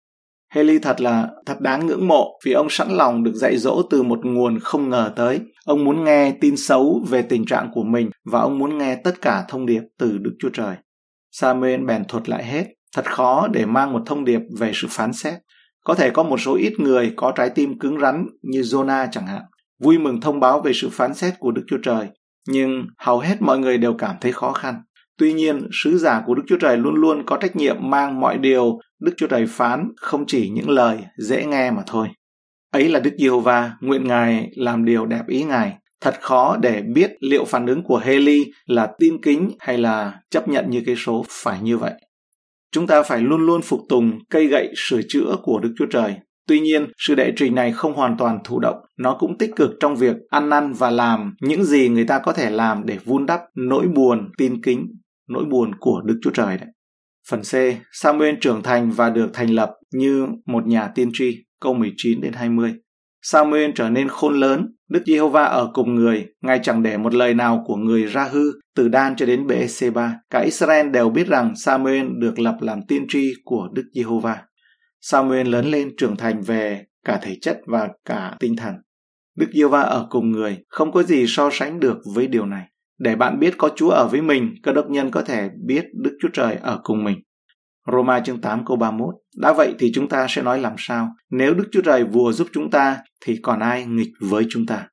Haley 0.50 0.78
thật 0.78 1.00
là 1.00 1.28
thật 1.46 1.60
đáng 1.60 1.86
ngưỡng 1.86 2.08
mộ 2.08 2.38
vì 2.44 2.52
ông 2.52 2.66
sẵn 2.70 2.88
lòng 2.90 3.24
được 3.24 3.34
dạy 3.34 3.56
dỗ 3.56 3.82
từ 3.90 4.02
một 4.02 4.18
nguồn 4.22 4.58
không 4.60 4.90
ngờ 4.90 5.12
tới. 5.16 5.40
Ông 5.64 5.84
muốn 5.84 6.04
nghe 6.04 6.32
tin 6.40 6.56
xấu 6.56 7.04
về 7.08 7.22
tình 7.22 7.46
trạng 7.46 7.70
của 7.72 7.82
mình 7.82 8.10
và 8.32 8.40
ông 8.40 8.58
muốn 8.58 8.78
nghe 8.78 8.96
tất 9.04 9.20
cả 9.20 9.44
thông 9.48 9.66
điệp 9.66 9.82
từ 9.98 10.18
Đức 10.18 10.32
Chúa 10.38 10.48
Trời. 10.52 10.76
Samuel 11.30 11.84
bèn 11.84 12.04
thuật 12.08 12.28
lại 12.28 12.44
hết. 12.44 12.64
Thật 12.96 13.04
khó 13.04 13.48
để 13.48 13.66
mang 13.66 13.92
một 13.92 14.02
thông 14.06 14.24
điệp 14.24 14.40
về 14.58 14.72
sự 14.74 14.88
phán 14.90 15.12
xét. 15.12 15.34
Có 15.84 15.94
thể 15.94 16.10
có 16.10 16.22
một 16.22 16.40
số 16.40 16.54
ít 16.54 16.72
người 16.78 17.12
có 17.16 17.32
trái 17.36 17.50
tim 17.50 17.78
cứng 17.78 18.00
rắn 18.00 18.26
như 18.42 18.60
Jonah 18.60 19.08
chẳng 19.12 19.26
hạn, 19.26 19.42
vui 19.82 19.98
mừng 19.98 20.20
thông 20.20 20.40
báo 20.40 20.60
về 20.60 20.72
sự 20.74 20.88
phán 20.92 21.14
xét 21.14 21.34
của 21.38 21.50
Đức 21.50 21.62
Chúa 21.66 21.78
Trời, 21.82 22.06
nhưng 22.48 22.86
hầu 22.98 23.18
hết 23.18 23.42
mọi 23.42 23.58
người 23.58 23.78
đều 23.78 23.94
cảm 23.94 24.16
thấy 24.20 24.32
khó 24.32 24.52
khăn. 24.52 24.74
Tuy 25.20 25.32
nhiên, 25.32 25.68
sứ 25.72 25.98
giả 25.98 26.22
của 26.26 26.34
Đức 26.34 26.42
Chúa 26.46 26.56
Trời 26.56 26.76
luôn 26.76 26.94
luôn 26.94 27.22
có 27.26 27.36
trách 27.36 27.56
nhiệm 27.56 27.76
mang 27.80 28.20
mọi 28.20 28.38
điều 28.38 28.78
Đức 29.00 29.12
Chúa 29.16 29.26
Trời 29.26 29.46
phán, 29.46 29.88
không 29.96 30.24
chỉ 30.26 30.50
những 30.50 30.70
lời 30.70 30.98
dễ 31.18 31.46
nghe 31.46 31.70
mà 31.70 31.82
thôi. 31.86 32.08
Ấy 32.72 32.88
là 32.88 33.00
Đức 33.00 33.10
Giê-hô-va, 33.18 33.72
nguyện 33.80 34.06
Ngài 34.08 34.50
làm 34.56 34.84
điều 34.84 35.06
đẹp 35.06 35.22
ý 35.28 35.44
Ngài. 35.44 35.76
Thật 36.00 36.14
khó 36.20 36.56
để 36.56 36.82
biết 36.94 37.10
liệu 37.20 37.44
phản 37.44 37.66
ứng 37.66 37.82
của 37.82 37.96
Haley 37.96 38.44
là 38.66 38.92
tin 38.98 39.22
kính 39.22 39.50
hay 39.58 39.78
là 39.78 40.14
chấp 40.30 40.48
nhận 40.48 40.70
như 40.70 40.82
cái 40.86 40.94
số 40.96 41.24
phải 41.28 41.58
như 41.62 41.78
vậy. 41.78 41.92
Chúng 42.72 42.86
ta 42.86 43.02
phải 43.02 43.20
luôn 43.20 43.46
luôn 43.46 43.62
phục 43.62 43.80
tùng 43.88 44.18
cây 44.30 44.46
gậy 44.46 44.72
sửa 44.76 45.00
chữa 45.08 45.36
của 45.42 45.60
Đức 45.62 45.74
Chúa 45.78 45.86
Trời. 45.86 46.14
Tuy 46.48 46.60
nhiên, 46.60 46.86
sự 46.98 47.14
đệ 47.14 47.32
trình 47.36 47.54
này 47.54 47.72
không 47.72 47.94
hoàn 47.94 48.16
toàn 48.18 48.38
thụ 48.44 48.58
động, 48.60 48.76
nó 48.98 49.16
cũng 49.20 49.38
tích 49.38 49.50
cực 49.56 49.70
trong 49.80 49.96
việc 49.96 50.16
ăn 50.30 50.48
năn 50.48 50.72
và 50.72 50.90
làm 50.90 51.34
những 51.40 51.64
gì 51.64 51.88
người 51.88 52.04
ta 52.04 52.18
có 52.18 52.32
thể 52.32 52.50
làm 52.50 52.86
để 52.86 52.98
vun 53.04 53.26
đắp 53.26 53.40
nỗi 53.54 53.86
buồn, 53.86 54.30
tin 54.38 54.62
kính, 54.62 54.86
nỗi 55.30 55.44
buồn 55.44 55.70
của 55.80 56.02
Đức 56.04 56.18
Chúa 56.22 56.30
Trời 56.30 56.58
đấy. 56.58 56.68
Phần 57.30 57.40
C, 57.40 57.54
Samuel 57.92 58.34
trưởng 58.40 58.62
thành 58.62 58.90
và 58.90 59.10
được 59.10 59.30
thành 59.32 59.50
lập 59.50 59.70
như 59.92 60.26
một 60.46 60.66
nhà 60.66 60.88
tiên 60.94 61.10
tri, 61.12 61.44
câu 61.60 61.74
19 61.74 62.20
đến 62.20 62.32
20. 62.32 62.74
Samuel 63.22 63.70
trở 63.74 63.90
nên 63.90 64.08
khôn 64.08 64.40
lớn, 64.40 64.66
Đức 64.88 65.02
Giê-hô-va 65.06 65.44
ở 65.44 65.70
cùng 65.74 65.94
người, 65.94 66.26
Ngài 66.42 66.60
chẳng 66.62 66.82
để 66.82 66.96
một 66.96 67.14
lời 67.14 67.34
nào 67.34 67.64
của 67.66 67.76
người 67.76 68.04
ra 68.04 68.28
hư, 68.32 68.52
từ 68.76 68.88
Dan 68.92 69.16
cho 69.16 69.26
đến 69.26 69.46
Bê-sê-ba. 69.46 70.14
Cả 70.30 70.40
Israel 70.40 70.90
đều 70.90 71.10
biết 71.10 71.26
rằng 71.26 71.56
Samuel 71.56 72.06
được 72.18 72.38
lập 72.38 72.56
làm 72.60 72.80
tiên 72.88 73.06
tri 73.08 73.32
của 73.44 73.68
Đức 73.72 73.84
Giê-hô-va. 73.94 74.42
Samuel 75.00 75.48
lớn 75.48 75.66
lên 75.66 75.96
trưởng 75.96 76.16
thành 76.16 76.42
về 76.42 76.84
cả 77.04 77.18
thể 77.22 77.36
chất 77.40 77.60
và 77.66 77.88
cả 78.04 78.36
tinh 78.40 78.56
thần. 78.56 78.74
Đức 79.36 79.46
Giê-hô-va 79.52 79.80
ở 79.80 80.06
cùng 80.10 80.30
người, 80.30 80.58
không 80.68 80.92
có 80.92 81.02
gì 81.02 81.24
so 81.28 81.50
sánh 81.52 81.80
được 81.80 81.98
với 82.14 82.26
điều 82.26 82.46
này. 82.46 82.66
Để 83.00 83.16
bạn 83.16 83.38
biết 83.38 83.54
có 83.58 83.70
Chúa 83.76 83.90
ở 83.90 84.08
với 84.08 84.22
mình, 84.22 84.54
cơ 84.62 84.72
đốc 84.72 84.90
nhân 84.90 85.10
có 85.10 85.22
thể 85.22 85.48
biết 85.66 85.84
Đức 85.94 86.18
Chúa 86.22 86.28
Trời 86.32 86.56
ở 86.62 86.80
cùng 86.82 87.04
mình. 87.04 87.18
Roma 87.92 88.20
chương 88.20 88.40
8 88.40 88.64
câu 88.64 88.76
31 88.76 89.14
Đã 89.36 89.52
vậy 89.52 89.74
thì 89.78 89.92
chúng 89.94 90.08
ta 90.08 90.26
sẽ 90.28 90.42
nói 90.42 90.58
làm 90.58 90.72
sao? 90.78 91.08
Nếu 91.30 91.54
Đức 91.54 91.68
Chúa 91.72 91.82
Trời 91.82 92.04
vừa 92.04 92.32
giúp 92.32 92.48
chúng 92.52 92.70
ta, 92.70 92.98
thì 93.24 93.38
còn 93.42 93.60
ai 93.60 93.86
nghịch 93.86 94.12
với 94.20 94.46
chúng 94.50 94.66
ta? 94.66 94.86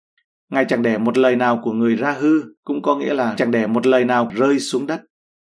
Ngài 0.52 0.66
chẳng 0.66 0.82
để 0.82 0.98
một 0.98 1.18
lời 1.18 1.36
nào 1.36 1.60
của 1.64 1.72
người 1.72 1.96
ra 1.96 2.12
hư, 2.12 2.42
cũng 2.64 2.82
có 2.82 2.96
nghĩa 2.96 3.14
là 3.14 3.34
chẳng 3.38 3.52
để 3.52 3.68
một 3.68 3.88
lời 3.88 4.06
nào 4.06 4.32
rơi 4.36 4.60
xuống 4.60 4.88
đất. 4.88 5.02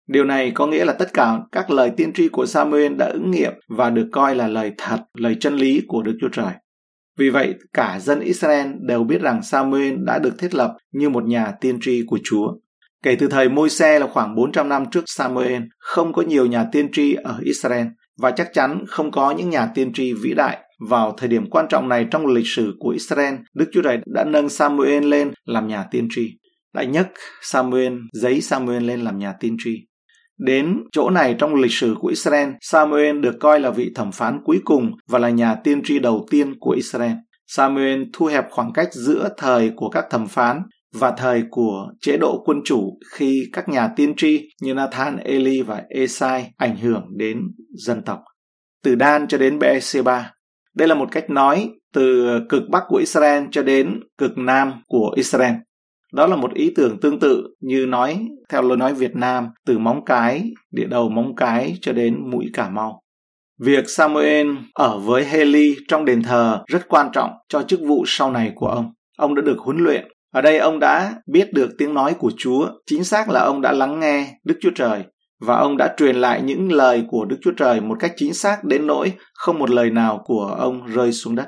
Điều 0.08 0.26
này 0.26 0.52
có 0.52 0.68
nghĩa 0.68 0.86
là 0.86 0.94
tất 0.94 1.14
cả 1.14 1.40
các 1.52 1.72
lời 1.72 1.92
tiên 1.98 2.14
tri 2.14 2.30
của 2.30 2.46
Samuel 2.46 2.96
đã 2.96 3.06
ứng 3.06 3.32
nghiệm 3.32 3.54
và 3.70 3.90
được 3.90 4.10
coi 4.12 4.36
là 4.36 4.48
lời 4.48 4.72
thật, 4.78 5.00
lời 5.14 5.36
chân 5.40 5.56
lý 5.56 5.82
của 5.88 6.02
Đức 6.02 6.18
Chúa 6.22 6.30
Trời. 6.32 6.54
Vì 7.18 7.30
vậy, 7.30 7.56
cả 7.74 8.00
dân 8.00 8.20
Israel 8.20 8.68
đều 8.82 9.04
biết 9.04 9.22
rằng 9.22 9.44
Samuel 9.44 9.96
đã 10.06 10.20
được 10.20 10.34
thiết 10.40 10.54
lập 10.54 10.78
như 10.92 11.10
một 11.10 11.24
nhà 11.26 11.52
tiên 11.62 11.78
tri 11.82 12.04
của 12.08 12.20
Chúa. 12.24 12.48
Kể 13.04 13.16
từ 13.16 13.28
thời 13.28 13.50
Môi-se 13.50 14.00
là 14.00 14.08
khoảng 14.08 14.36
400 14.36 14.70
năm 14.70 14.86
trước 14.92 15.04
Samuel, 15.06 15.62
không 15.80 16.14
có 16.14 16.22
nhiều 16.22 16.46
nhà 16.46 16.66
tiên 16.72 16.90
tri 16.92 17.14
ở 17.14 17.40
Israel 17.44 17.88
và 18.18 18.32
chắc 18.32 18.54
chắn 18.54 18.84
không 18.88 19.12
có 19.12 19.32
những 19.32 19.50
nhà 19.50 19.68
tiên 19.76 19.94
tri 19.94 20.14
vĩ 20.14 20.34
đại. 20.34 20.58
Vào 20.90 21.14
thời 21.18 21.30
điểm 21.30 21.50
quan 21.50 21.66
trọng 21.70 21.90
này 21.90 22.08
trong 22.12 22.26
lịch 22.26 22.48
sử 22.48 22.74
của 22.80 22.90
Israel, 22.90 23.36
Đức 23.54 23.66
Chúa 23.72 23.82
Trời 23.82 24.00
đã 24.06 24.24
nâng 24.24 24.50
Samuel 24.50 25.04
lên 25.06 25.32
làm 25.46 25.68
nhà 25.68 25.86
tiên 25.92 26.08
tri. 26.10 26.30
đại 26.74 26.88
nhất 26.88 27.12
Samuel, 27.42 27.94
giấy 28.14 28.42
Samuel 28.42 28.84
lên 28.84 29.02
làm 29.02 29.20
nhà 29.20 29.34
tiên 29.40 29.56
tri. 29.60 29.72
Đến 30.38 30.84
chỗ 30.92 31.10
này 31.10 31.36
trong 31.40 31.56
lịch 31.56 31.72
sử 31.72 31.96
của 32.00 32.08
Israel, 32.08 32.50
Samuel 32.62 33.20
được 33.20 33.36
coi 33.40 33.60
là 33.60 33.70
vị 33.70 33.92
thẩm 33.96 34.12
phán 34.12 34.40
cuối 34.46 34.60
cùng 34.66 34.92
và 35.08 35.20
là 35.20 35.30
nhà 35.30 35.56
tiên 35.56 35.82
tri 35.84 36.00
đầu 36.00 36.26
tiên 36.32 36.54
của 36.60 36.72
Israel. 36.72 37.14
Samuel 37.48 38.04
thu 38.14 38.26
hẹp 38.26 38.46
khoảng 38.52 38.74
cách 38.74 38.94
giữa 38.94 39.30
thời 39.38 39.72
của 39.76 39.90
các 39.90 40.06
thẩm 40.10 40.28
phán 40.28 40.62
và 40.94 41.12
thời 41.12 41.44
của 41.50 41.88
chế 42.02 42.18
độ 42.18 42.44
quân 42.46 42.58
chủ 42.66 43.00
khi 43.14 43.44
các 43.54 43.70
nhà 43.70 43.88
tiên 43.96 44.14
tri 44.18 44.50
như 44.62 44.74
Nathan, 44.74 45.18
Eli 45.18 45.62
và 45.62 45.84
Esai 45.90 46.52
ảnh 46.58 46.78
hưởng 46.78 47.04
đến 47.18 47.42
dân 47.78 48.02
tộc. 48.04 48.20
Từ 48.84 48.96
Dan 49.00 49.28
cho 49.28 49.38
đến 49.38 49.60
Beersheba. 49.60 50.32
Đây 50.76 50.88
là 50.88 50.96
một 50.96 51.08
cách 51.12 51.30
nói 51.30 51.70
từ 51.94 52.40
cực 52.50 52.64
bắc 52.70 52.84
của 52.88 52.98
Israel 52.98 53.44
cho 53.52 53.64
đến 53.64 54.00
cực 54.18 54.38
nam 54.38 54.74
của 54.88 55.12
Israel. 55.16 55.54
Đó 56.16 56.28
là 56.28 56.36
một 56.36 56.54
ý 56.54 56.74
tưởng 56.76 57.00
tương 57.00 57.20
tự 57.20 57.44
như 57.62 57.86
nói 57.86 58.28
theo 58.50 58.62
lời 58.62 58.78
nói 58.78 58.94
Việt 58.94 59.16
Nam 59.16 59.48
từ 59.66 59.78
móng 59.78 60.06
cái, 60.06 60.44
địa 60.72 60.86
đầu 60.86 61.10
móng 61.10 61.36
cái 61.36 61.78
cho 61.82 61.94
đến 61.94 62.32
mũi 62.32 62.46
Cà 62.54 62.70
Mau. 62.70 63.02
Việc 63.62 63.84
Samuel 63.88 64.48
ở 64.74 65.00
với 65.00 65.26
Haley 65.26 65.76
trong 65.88 66.06
đền 66.06 66.24
thờ 66.24 66.64
rất 66.68 66.88
quan 66.88 67.10
trọng 67.14 67.32
cho 67.50 67.62
chức 67.62 67.80
vụ 67.88 68.04
sau 68.08 68.32
này 68.32 68.52
của 68.56 68.68
ông. 68.68 68.94
Ông 69.18 69.36
đã 69.36 69.42
được 69.42 69.58
huấn 69.60 69.78
luyện. 69.78 70.08
Ở 70.34 70.42
đây 70.42 70.58
ông 70.58 70.80
đã 70.80 71.14
biết 71.28 71.54
được 71.54 71.70
tiếng 71.78 71.94
nói 71.94 72.14
của 72.14 72.32
Chúa. 72.38 72.70
Chính 72.86 73.04
xác 73.04 73.30
là 73.30 73.40
ông 73.40 73.62
đã 73.62 73.72
lắng 73.72 74.00
nghe 74.00 74.28
Đức 74.44 74.56
Chúa 74.62 74.72
Trời 74.76 75.04
và 75.42 75.56
ông 75.56 75.78
đã 75.78 75.96
truyền 75.98 76.16
lại 76.16 76.42
những 76.42 76.72
lời 76.72 77.04
của 77.08 77.26
Đức 77.26 77.38
Chúa 77.42 77.54
Trời 77.58 77.82
một 77.82 77.96
cách 78.00 78.14
chính 78.16 78.34
xác 78.34 78.64
đến 78.64 78.88
nỗi 78.88 79.14
không 79.34 79.60
một 79.60 79.70
lời 79.70 79.90
nào 79.90 80.22
của 80.26 80.56
ông 80.60 80.86
rơi 80.86 81.12
xuống 81.12 81.36
đất. 81.36 81.48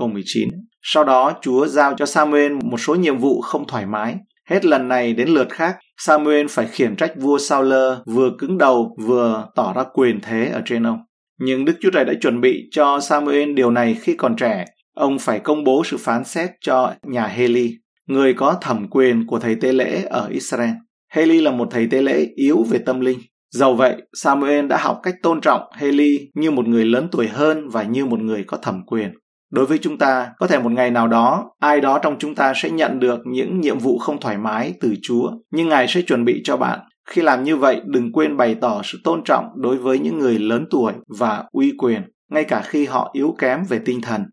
Câu 0.00 0.08
19 0.08 0.48
sau 0.82 1.04
đó 1.04 1.32
Chúa 1.42 1.66
giao 1.66 1.94
cho 1.96 2.06
Samuel 2.06 2.52
một 2.52 2.80
số 2.80 2.94
nhiệm 2.94 3.18
vụ 3.18 3.40
không 3.40 3.66
thoải 3.66 3.86
mái. 3.86 4.16
Hết 4.48 4.64
lần 4.64 4.88
này 4.88 5.12
đến 5.12 5.28
lượt 5.28 5.48
khác, 5.50 5.76
Samuel 5.98 6.46
phải 6.50 6.66
khiển 6.66 6.96
trách 6.96 7.12
vua 7.16 7.38
Saul 7.38 7.72
vừa 8.06 8.30
cứng 8.38 8.58
đầu 8.58 8.96
vừa 9.00 9.48
tỏ 9.54 9.72
ra 9.76 9.84
quyền 9.92 10.20
thế 10.20 10.50
ở 10.52 10.62
trên 10.64 10.86
ông. 10.86 10.98
Nhưng 11.40 11.64
Đức 11.64 11.72
Chúa 11.80 11.90
Trời 11.90 12.04
đã 12.04 12.12
chuẩn 12.20 12.40
bị 12.40 12.68
cho 12.70 13.00
Samuel 13.00 13.52
điều 13.52 13.70
này 13.70 13.96
khi 14.00 14.14
còn 14.14 14.36
trẻ. 14.36 14.64
Ông 14.94 15.18
phải 15.18 15.38
công 15.38 15.64
bố 15.64 15.82
sự 15.84 15.96
phán 15.96 16.24
xét 16.24 16.50
cho 16.60 16.94
nhà 17.02 17.26
Heli, 17.26 17.74
người 18.06 18.34
có 18.34 18.58
thẩm 18.60 18.86
quyền 18.90 19.26
của 19.26 19.38
thầy 19.38 19.54
tế 19.54 19.72
lễ 19.72 20.02
ở 20.02 20.28
Israel. 20.30 20.70
Heli 21.12 21.40
là 21.40 21.50
một 21.50 21.68
thầy 21.70 21.86
tế 21.90 22.02
lễ 22.02 22.26
yếu 22.34 22.62
về 22.70 22.78
tâm 22.78 23.00
linh. 23.00 23.18
Dầu 23.50 23.74
vậy, 23.74 23.96
Samuel 24.12 24.66
đã 24.66 24.76
học 24.80 25.00
cách 25.02 25.14
tôn 25.22 25.40
trọng 25.40 25.62
Heli 25.76 26.18
như 26.34 26.50
một 26.50 26.68
người 26.68 26.84
lớn 26.84 27.08
tuổi 27.12 27.28
hơn 27.28 27.68
và 27.68 27.82
như 27.82 28.06
một 28.06 28.20
người 28.20 28.44
có 28.44 28.56
thẩm 28.56 28.82
quyền. 28.86 29.10
Đối 29.50 29.66
với 29.66 29.78
chúng 29.78 29.98
ta, 29.98 30.30
có 30.38 30.46
thể 30.46 30.58
một 30.58 30.72
ngày 30.72 30.90
nào 30.90 31.08
đó, 31.08 31.50
ai 31.58 31.80
đó 31.80 31.98
trong 31.98 32.16
chúng 32.18 32.34
ta 32.34 32.52
sẽ 32.56 32.70
nhận 32.70 33.00
được 33.00 33.20
những 33.26 33.60
nhiệm 33.60 33.78
vụ 33.78 33.98
không 33.98 34.20
thoải 34.20 34.38
mái 34.38 34.74
từ 34.80 34.94
Chúa, 35.02 35.30
nhưng 35.50 35.68
Ngài 35.68 35.88
sẽ 35.88 36.02
chuẩn 36.02 36.24
bị 36.24 36.40
cho 36.44 36.56
bạn. 36.56 36.80
Khi 37.10 37.22
làm 37.22 37.44
như 37.44 37.56
vậy, 37.56 37.80
đừng 37.86 38.12
quên 38.12 38.36
bày 38.36 38.54
tỏ 38.54 38.80
sự 38.84 38.98
tôn 39.04 39.22
trọng 39.24 39.44
đối 39.56 39.76
với 39.76 39.98
những 39.98 40.18
người 40.18 40.38
lớn 40.38 40.66
tuổi 40.70 40.92
và 41.18 41.44
uy 41.52 41.72
quyền, 41.78 42.02
ngay 42.30 42.44
cả 42.44 42.62
khi 42.64 42.86
họ 42.86 43.10
yếu 43.12 43.34
kém 43.38 43.64
về 43.68 43.80
tinh 43.84 44.00
thần. 44.00 44.24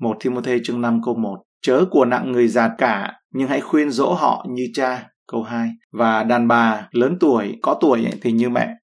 1 0.00 0.16
Timothée 0.24 0.58
chương 0.64 0.80
5 0.80 1.00
câu 1.04 1.14
1 1.14 1.42
Chớ 1.62 1.84
của 1.90 2.04
nặng 2.04 2.32
người 2.32 2.48
già 2.48 2.70
cả, 2.78 3.12
nhưng 3.34 3.48
hãy 3.48 3.60
khuyên 3.60 3.90
dỗ 3.90 4.12
họ 4.12 4.46
như 4.50 4.66
cha, 4.74 5.08
câu 5.32 5.42
2. 5.42 5.70
Và 5.92 6.22
đàn 6.22 6.48
bà 6.48 6.88
lớn 6.92 7.16
tuổi, 7.20 7.58
có 7.62 7.78
tuổi 7.80 8.06
thì 8.22 8.32
như 8.32 8.48
mẹ. 8.48 8.74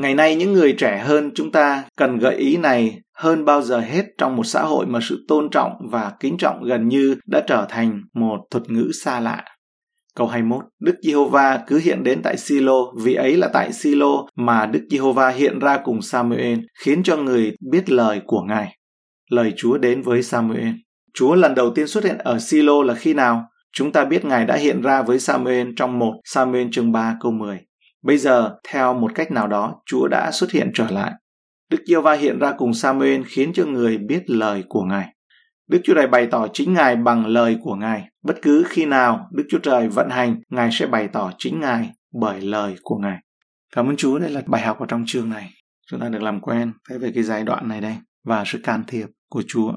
Ngày 0.00 0.14
nay 0.14 0.36
những 0.36 0.52
người 0.52 0.72
trẻ 0.72 0.98
hơn 0.98 1.30
chúng 1.34 1.52
ta 1.52 1.84
cần 1.96 2.18
gợi 2.18 2.34
ý 2.34 2.56
này 2.56 2.98
hơn 3.14 3.44
bao 3.44 3.62
giờ 3.62 3.80
hết 3.80 4.04
trong 4.18 4.36
một 4.36 4.44
xã 4.44 4.62
hội 4.62 4.86
mà 4.86 4.98
sự 5.02 5.24
tôn 5.28 5.48
trọng 5.50 5.72
và 5.90 6.12
kính 6.20 6.36
trọng 6.38 6.64
gần 6.64 6.88
như 6.88 7.16
đã 7.26 7.42
trở 7.46 7.66
thành 7.68 8.02
một 8.14 8.38
thuật 8.50 8.70
ngữ 8.70 8.90
xa 9.04 9.20
lạ. 9.20 9.44
Câu 10.16 10.26
21. 10.26 10.64
Đức 10.80 10.94
Giê-hô-va 11.02 11.64
cứ 11.66 11.78
hiện 11.78 12.04
đến 12.04 12.22
tại 12.22 12.36
Silo, 12.36 12.92
vì 13.02 13.14
ấy 13.14 13.36
là 13.36 13.48
tại 13.52 13.72
Silo 13.72 14.26
mà 14.36 14.66
Đức 14.66 14.80
Giê-hô-va 14.90 15.28
hiện 15.28 15.58
ra 15.58 15.78
cùng 15.84 16.02
Samuel, 16.02 16.58
khiến 16.84 17.02
cho 17.02 17.16
người 17.16 17.52
biết 17.70 17.90
lời 17.90 18.20
của 18.26 18.42
Ngài. 18.42 18.76
Lời 19.30 19.52
Chúa 19.56 19.78
đến 19.78 20.02
với 20.02 20.22
Samuel. 20.22 20.68
Chúa 21.14 21.34
lần 21.34 21.54
đầu 21.54 21.70
tiên 21.74 21.86
xuất 21.86 22.04
hiện 22.04 22.18
ở 22.18 22.38
Silo 22.38 22.82
là 22.82 22.94
khi 22.94 23.14
nào? 23.14 23.44
Chúng 23.72 23.92
ta 23.92 24.04
biết 24.04 24.24
Ngài 24.24 24.44
đã 24.44 24.56
hiện 24.56 24.82
ra 24.82 25.02
với 25.02 25.18
Samuel 25.18 25.68
trong 25.76 25.98
một 25.98 26.12
Samuel 26.24 26.66
chương 26.72 26.92
3 26.92 27.16
câu 27.20 27.32
10. 27.32 27.69
Bây 28.02 28.18
giờ, 28.18 28.56
theo 28.68 28.94
một 28.94 29.12
cách 29.14 29.30
nào 29.30 29.46
đó, 29.46 29.82
Chúa 29.86 30.08
đã 30.08 30.30
xuất 30.32 30.50
hiện 30.50 30.70
trở 30.74 30.86
lại. 30.90 31.12
Đức 31.70 31.84
Yêu 31.84 32.02
va 32.02 32.12
hiện 32.12 32.38
ra 32.38 32.52
cùng 32.58 32.74
Samuel 32.74 33.22
khiến 33.26 33.52
cho 33.52 33.64
người 33.64 33.98
biết 33.98 34.30
lời 34.30 34.64
của 34.68 34.82
Ngài. 34.82 35.14
Đức 35.68 35.80
Chúa 35.84 35.94
Trời 35.94 36.06
bày 36.06 36.26
tỏ 36.26 36.46
chính 36.52 36.74
Ngài 36.74 36.96
bằng 36.96 37.26
lời 37.26 37.56
của 37.62 37.74
Ngài. 37.74 38.08
Bất 38.22 38.42
cứ 38.42 38.64
khi 38.68 38.84
nào 38.84 39.28
Đức 39.32 39.44
Chúa 39.50 39.58
Trời 39.58 39.88
vận 39.88 40.10
hành, 40.10 40.40
Ngài 40.48 40.68
sẽ 40.72 40.86
bày 40.86 41.08
tỏ 41.08 41.32
chính 41.38 41.60
Ngài 41.60 41.90
bởi 42.20 42.40
lời 42.40 42.76
của 42.82 42.98
Ngài. 42.98 43.18
Cảm 43.76 43.86
ơn 43.86 43.96
Chúa, 43.96 44.18
đây 44.18 44.30
là 44.30 44.42
bài 44.46 44.62
học 44.62 44.80
ở 44.80 44.86
trong 44.88 45.04
chương 45.06 45.30
này. 45.30 45.50
Chúng 45.90 46.00
ta 46.00 46.08
được 46.08 46.22
làm 46.22 46.40
quen 46.40 46.72
với 46.88 46.98
về 46.98 47.10
cái 47.14 47.22
giai 47.22 47.44
đoạn 47.44 47.68
này 47.68 47.80
đây 47.80 47.96
và 48.24 48.44
sự 48.46 48.58
can 48.62 48.84
thiệp 48.86 49.06
của 49.28 49.42
Chúa. 49.48 49.72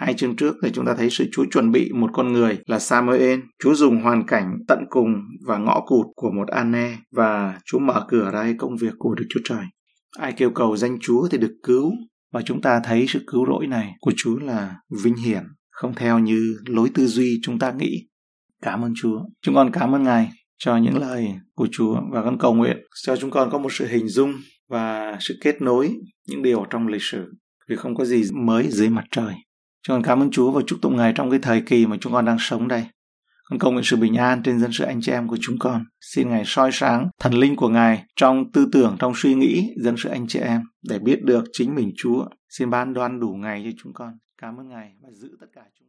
Hai 0.00 0.14
chương 0.14 0.36
trước 0.36 0.56
thì 0.62 0.70
chúng 0.72 0.86
ta 0.86 0.94
thấy 0.94 1.10
sự 1.10 1.24
Chúa 1.32 1.44
chuẩn 1.52 1.72
bị 1.72 1.90
một 1.94 2.10
con 2.12 2.32
người 2.32 2.58
là 2.66 2.78
Samuel. 2.78 3.40
Chúa 3.62 3.74
dùng 3.74 4.02
hoàn 4.02 4.26
cảnh 4.26 4.58
tận 4.68 4.78
cùng 4.90 5.14
và 5.46 5.58
ngõ 5.58 5.80
cụt 5.86 6.06
của 6.16 6.30
một 6.30 6.48
Anne 6.48 6.98
và 7.12 7.58
Chúa 7.64 7.78
mở 7.78 8.04
cửa 8.08 8.30
ra 8.32 8.52
công 8.58 8.76
việc 8.76 8.92
của 8.98 9.14
Đức 9.14 9.24
Chúa 9.28 9.40
Trời. 9.44 9.64
Ai 10.18 10.32
kêu 10.32 10.50
cầu 10.50 10.76
danh 10.76 10.98
Chúa 11.00 11.28
thì 11.28 11.38
được 11.38 11.54
cứu. 11.62 11.92
và 12.32 12.42
chúng 12.42 12.60
ta 12.60 12.80
thấy 12.84 13.06
sự 13.08 13.24
cứu 13.26 13.46
rỗi 13.46 13.66
này 13.66 13.92
của 14.00 14.12
Chúa 14.16 14.38
là 14.38 14.74
vinh 15.02 15.16
hiển, 15.16 15.42
không 15.70 15.94
theo 15.94 16.18
như 16.18 16.56
lối 16.66 16.90
tư 16.94 17.06
duy 17.06 17.40
chúng 17.42 17.58
ta 17.58 17.72
nghĩ. 17.72 18.08
Cảm 18.62 18.84
ơn 18.84 18.92
Chúa. 19.02 19.20
Chúng 19.42 19.54
con 19.54 19.70
cảm 19.72 19.94
ơn 19.94 20.02
Ngài 20.02 20.30
cho 20.58 20.76
những 20.76 20.98
lời 20.98 21.34
của 21.54 21.68
Chúa 21.72 22.00
và 22.12 22.22
con 22.24 22.38
cầu 22.38 22.54
nguyện 22.54 22.76
cho 23.02 23.16
chúng 23.16 23.30
con 23.30 23.50
có 23.50 23.58
một 23.58 23.72
sự 23.72 23.86
hình 23.86 24.08
dung 24.08 24.32
và 24.68 25.16
sự 25.20 25.34
kết 25.40 25.62
nối 25.62 25.94
những 26.28 26.42
điều 26.42 26.64
trong 26.70 26.88
lịch 26.88 27.02
sử 27.02 27.32
vì 27.68 27.76
không 27.76 27.94
có 27.94 28.04
gì 28.04 28.22
mới 28.32 28.66
dưới 28.70 28.88
mặt 28.88 29.04
trời. 29.10 29.34
Chúng 29.82 29.94
con 29.94 30.02
cảm 30.02 30.22
ơn 30.22 30.30
Chúa 30.30 30.50
và 30.50 30.62
chúc 30.66 30.78
tụng 30.82 30.96
Ngài 30.96 31.12
trong 31.12 31.30
cái 31.30 31.38
thời 31.42 31.60
kỳ 31.60 31.86
mà 31.86 31.96
chúng 32.00 32.12
con 32.12 32.24
đang 32.24 32.36
sống 32.40 32.68
đây. 32.68 32.84
Con 33.50 33.58
cầu 33.58 33.72
nguyện 33.72 33.84
sự 33.84 33.96
bình 33.96 34.14
an 34.14 34.42
trên 34.42 34.58
dân 34.58 34.72
sự 34.72 34.84
anh 34.84 35.00
chị 35.02 35.12
em 35.12 35.28
của 35.28 35.38
chúng 35.40 35.58
con. 35.58 35.84
Xin 36.00 36.28
Ngài 36.28 36.42
soi 36.46 36.70
sáng 36.72 37.08
thần 37.20 37.34
linh 37.34 37.56
của 37.56 37.68
Ngài 37.68 38.04
trong 38.16 38.52
tư 38.52 38.68
tưởng, 38.72 38.96
trong 38.98 39.12
suy 39.16 39.34
nghĩ 39.34 39.70
dân 39.82 39.94
sự 39.98 40.08
anh 40.08 40.26
chị 40.28 40.38
em 40.38 40.60
để 40.88 40.98
biết 40.98 41.22
được 41.22 41.44
chính 41.52 41.74
mình 41.74 41.92
Chúa. 41.96 42.26
Xin 42.48 42.70
ban 42.70 42.94
đoan 42.94 43.20
đủ 43.20 43.28
ngày 43.28 43.62
cho 43.64 43.70
chúng 43.82 43.92
con. 43.94 44.12
Cảm 44.42 44.60
ơn 44.60 44.68
Ngài 44.68 44.92
và 45.02 45.08
giữ 45.12 45.28
tất 45.40 45.46
cả 45.54 45.62
chúng 45.78 45.88